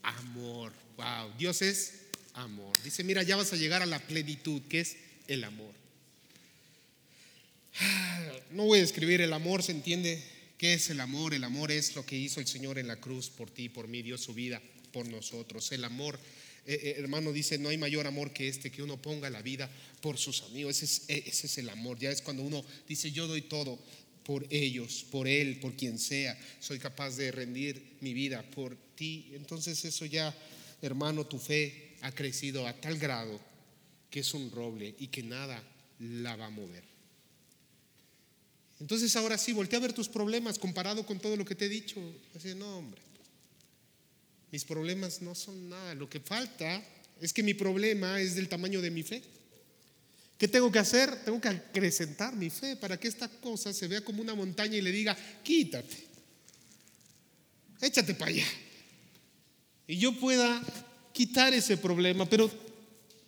[0.03, 0.73] amor.
[0.97, 2.03] Wow, Dios es
[2.35, 2.73] amor.
[2.85, 4.97] Dice, mira, ya vas a llegar a la plenitud, que es
[5.27, 5.75] el amor.
[7.81, 10.23] Ah, no voy a escribir el amor, se entiende
[10.59, 11.33] qué es el amor.
[11.33, 14.03] El amor es lo que hizo el Señor en la cruz por ti, por mí,
[14.03, 14.61] dio su vida
[14.93, 15.71] por nosotros.
[15.73, 16.19] El amor,
[16.67, 19.71] eh, eh, hermano, dice, no hay mayor amor que este, que uno ponga la vida
[20.03, 20.83] por sus amigos.
[20.83, 21.99] Ese es, eh, ese es el amor.
[21.99, 23.79] Ya es cuando uno dice, yo doy todo
[24.25, 26.39] por ellos, por Él, por quien sea.
[26.61, 29.31] Soy capaz de rendir mi vida por ti.
[29.33, 30.37] Entonces eso ya,
[30.83, 33.41] hermano, tu fe ha crecido a tal grado
[34.11, 35.63] que es un roble y que nada
[35.99, 36.98] la va a mover.
[38.81, 41.69] Entonces ahora sí, voltea a ver tus problemas comparado con todo lo que te he
[41.69, 42.01] dicho.
[42.37, 43.01] Así, no, hombre,
[44.53, 45.95] mis problemas no son nada.
[45.95, 46.83] Lo que falta
[47.21, 49.23] es que mi problema es del tamaño de mi fe.
[50.39, 51.25] ¿Qué tengo que hacer?
[51.25, 54.81] Tengo que acrecentar mi fe para que esta cosa se vea como una montaña y
[54.81, 55.97] le diga, quítate,
[57.81, 58.47] échate para allá.
[59.89, 60.63] Y yo pueda
[61.13, 62.49] quitar ese problema, pero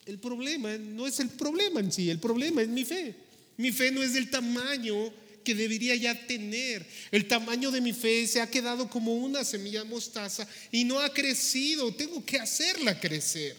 [0.07, 3.17] el problema no es el problema en sí, el problema es mi fe.
[3.57, 5.13] Mi fe no es del tamaño
[5.45, 6.87] que debería ya tener.
[7.11, 11.13] El tamaño de mi fe se ha quedado como una semilla mostaza y no ha
[11.13, 11.95] crecido.
[11.95, 13.57] Tengo que hacerla crecer.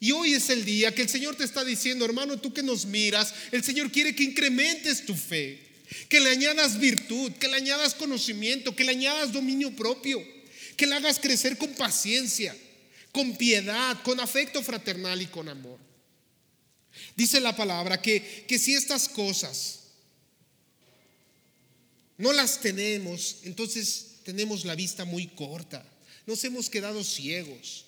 [0.00, 2.84] Y hoy es el día que el Señor te está diciendo, hermano, tú que nos
[2.84, 5.58] miras, el Señor quiere que incrementes tu fe,
[6.08, 10.22] que le añadas virtud, que le añadas conocimiento, que le añadas dominio propio,
[10.76, 12.54] que le hagas crecer con paciencia,
[13.12, 15.78] con piedad, con afecto fraternal y con amor.
[17.16, 19.83] Dice la palabra que, que si estas cosas
[22.16, 25.84] no las tenemos, entonces tenemos la vista muy corta.
[26.26, 27.86] Nos hemos quedado ciegos.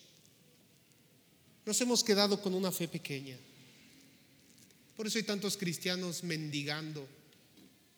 [1.64, 3.38] Nos hemos quedado con una fe pequeña.
[4.96, 7.08] Por eso hay tantos cristianos mendigando.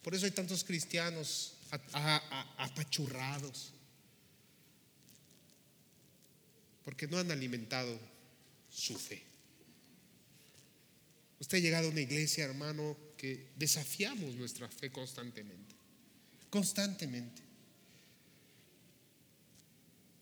[0.03, 1.55] Por eso hay tantos cristianos
[2.59, 3.73] apachurrados.
[6.85, 7.99] Porque no han alimentado
[8.71, 9.23] su fe.
[11.41, 15.78] Usted ha llegado a una iglesia, hermano, que desafiamos nuestra fe constantemente
[16.51, 17.43] constantemente.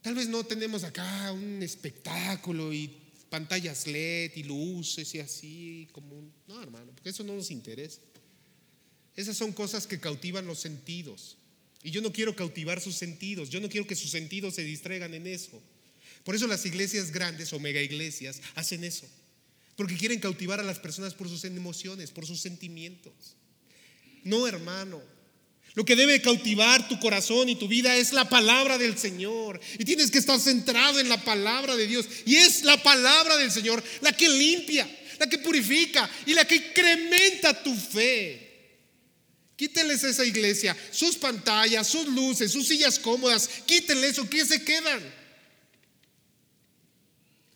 [0.02, 2.88] Tal vez no tenemos acá un espectáculo y
[3.28, 8.00] pantallas LED y luces y así como no, hermano, porque eso no nos interesa.
[9.16, 11.38] Esas son cosas que cautivan los sentidos.
[11.82, 15.14] Y yo no quiero cautivar sus sentidos, yo no quiero que sus sentidos se distraigan
[15.14, 15.60] en eso.
[16.24, 19.06] Por eso las iglesias grandes o mega iglesias hacen eso.
[19.76, 23.36] Porque quieren cautivar a las personas por sus emociones, por sus sentimientos.
[24.24, 25.02] No, hermano,
[25.76, 29.60] lo que debe cautivar tu corazón y tu vida es la palabra del Señor.
[29.78, 32.06] Y tienes que estar centrado en la palabra de Dios.
[32.24, 36.56] Y es la palabra del Señor la que limpia, la que purifica y la que
[36.56, 38.42] incrementa tu fe.
[39.54, 43.46] Quítenles esa iglesia, sus pantallas, sus luces, sus sillas cómodas.
[43.66, 45.02] Quítenle eso, que se quedan?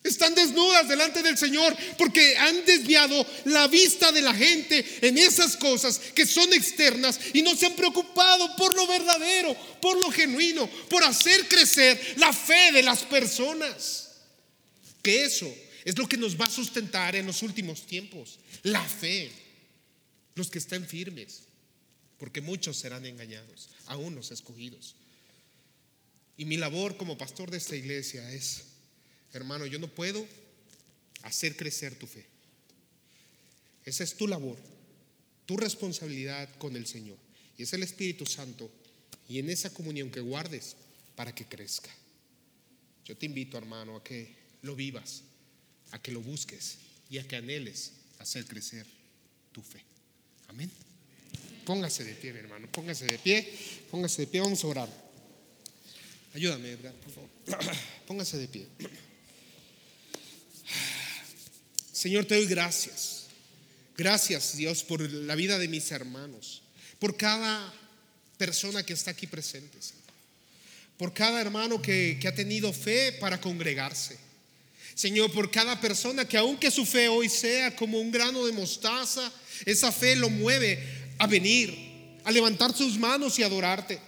[0.02, 5.58] Están desnudas delante del Señor porque han desviado la vista de la gente en esas
[5.58, 10.66] cosas que son externas y no se han preocupado por lo verdadero, por lo genuino,
[10.88, 14.12] por hacer crecer la fe de las personas.
[15.02, 19.30] Que eso es lo que nos va a sustentar en los últimos tiempos, la fe.
[20.34, 21.42] Los que estén firmes,
[22.16, 24.94] porque muchos serán engañados, aún los escogidos.
[26.38, 28.62] Y mi labor como pastor de esta iglesia es
[29.32, 30.26] Hermano, yo no puedo
[31.22, 32.26] hacer crecer tu fe.
[33.84, 34.56] Esa es tu labor,
[35.46, 37.16] tu responsabilidad con el Señor.
[37.56, 38.70] Y es el Espíritu Santo
[39.28, 40.76] y en esa comunión que guardes
[41.14, 41.90] para que crezca.
[43.04, 45.22] Yo te invito, hermano, a que lo vivas,
[45.90, 46.78] a que lo busques
[47.08, 48.86] y a que anheles hacer crecer
[49.52, 49.82] tu fe.
[50.48, 50.70] Amén.
[51.64, 53.46] Póngase de pie, mi hermano, póngase de pie,
[53.90, 55.10] póngase de pie, vamos a orar.
[56.34, 57.30] Ayúdame, Edgar, por favor.
[58.06, 58.66] Póngase de pie.
[62.00, 63.26] Señor, te doy gracias.
[63.94, 66.62] Gracias, Dios, por la vida de mis hermanos,
[66.98, 67.74] por cada
[68.38, 69.76] persona que está aquí presente,
[70.96, 74.16] por cada hermano que, que ha tenido fe para congregarse.
[74.94, 79.30] Señor, por cada persona que aunque su fe hoy sea como un grano de mostaza,
[79.66, 80.82] esa fe lo mueve
[81.18, 81.76] a venir,
[82.24, 84.00] a levantar sus manos y adorarte.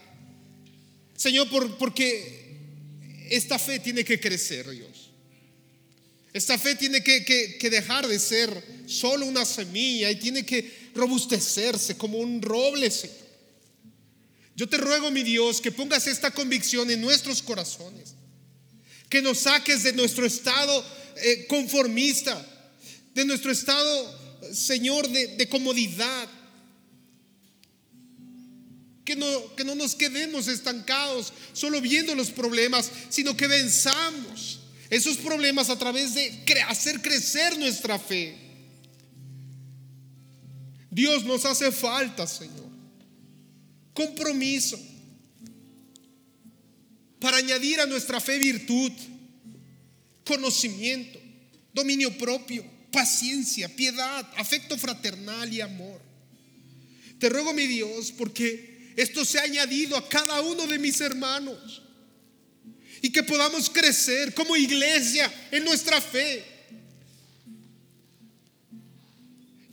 [1.15, 2.57] Señor, por, porque
[3.29, 5.02] esta fe tiene que crecer, Dios.
[6.33, 8.49] Esta fe tiene que, dejar de ser
[8.87, 12.91] solo una semilla y tiene que robustecerse como un roble,
[14.55, 18.15] Yo te ruego, mi Dios, que pongas esta convicción en nuestros corazones,
[19.09, 20.83] que nos saques de nuestro estado
[21.17, 22.43] eh, conformista,
[23.13, 26.27] de nuestro estado, Señor, de, comodidad.
[29.05, 34.62] Que no, que no nos quedemos estancados solo viendo los problemas, sino que venzamos
[34.95, 38.37] esos problemas a través de hacer crecer nuestra fe.
[40.91, 42.69] Dios nos hace falta, Señor.
[43.95, 44.79] Compromiso
[47.19, 48.91] para añadir a nuestra fe virtud,
[50.23, 51.19] conocimiento,
[51.73, 55.99] dominio propio, paciencia, piedad, afecto fraternal y amor.
[57.17, 61.81] Te ruego, mi Dios, porque esto se ha añadido a cada uno de mis hermanos
[63.03, 66.41] y que podamos crecer como iglesia en nuestra fe.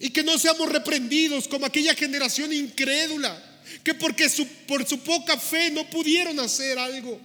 [0.00, 3.40] Y que no seamos reprendidos como aquella generación incrédula,
[3.84, 4.28] que porque
[4.66, 7.20] por su poca fe no pudieron hacer algo,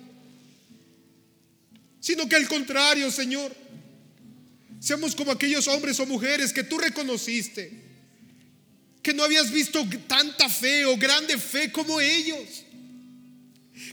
[1.99, 3.51] sino que al contrario, Señor,
[4.79, 7.83] seamos como aquellos hombres o mujeres que tú reconociste
[9.01, 12.64] que no habías visto tanta fe o grande fe como ellos,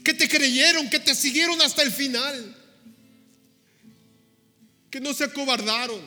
[0.03, 2.57] que te creyeron, que te siguieron hasta el final,
[4.89, 6.01] que no se acobardaron,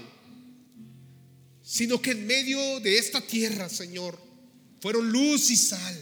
[1.63, 4.19] sino que en medio de esta tierra, Señor,
[4.81, 6.01] fueron luz y sal,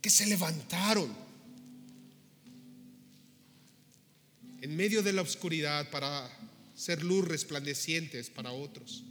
[0.00, 1.12] que se levantaron
[4.62, 6.30] en medio de la oscuridad para
[6.74, 9.04] ser luz resplandecientes para otros.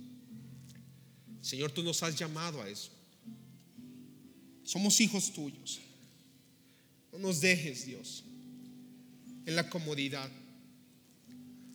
[1.41, 2.91] Señor, tú nos has llamado a eso.
[4.63, 5.79] Somos hijos tuyos.
[7.16, 8.26] No nos dejes, Dios,
[9.45, 10.30] en la comodidad.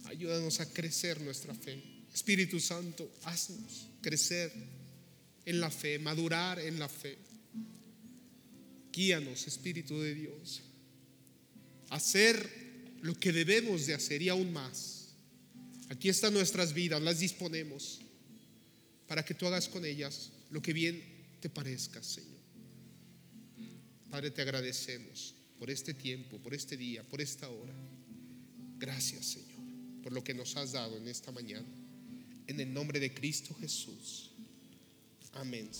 [0.04, 1.82] Ayúdanos a crecer nuestra fe.
[2.12, 4.52] Espíritu Santo, haznos crecer
[5.46, 7.16] en la fe, madurar en la fe.
[8.92, 10.60] Guíanos, Espíritu de Dios,
[11.88, 15.14] hacer lo que debemos de hacer y aún más.
[15.88, 18.00] Aquí están nuestras vidas, las disponemos
[19.06, 21.02] para que tú hagas con ellas lo que bien
[21.40, 22.39] te parezca, Señor.
[24.10, 27.74] Padre, te agradecemos por este tiempo, por este día, por esta hora.
[28.76, 29.60] Gracias, Señor,
[30.02, 31.68] por lo que nos has dado en esta mañana.
[32.46, 34.32] En el nombre de Cristo Jesús.
[35.34, 35.70] Amén.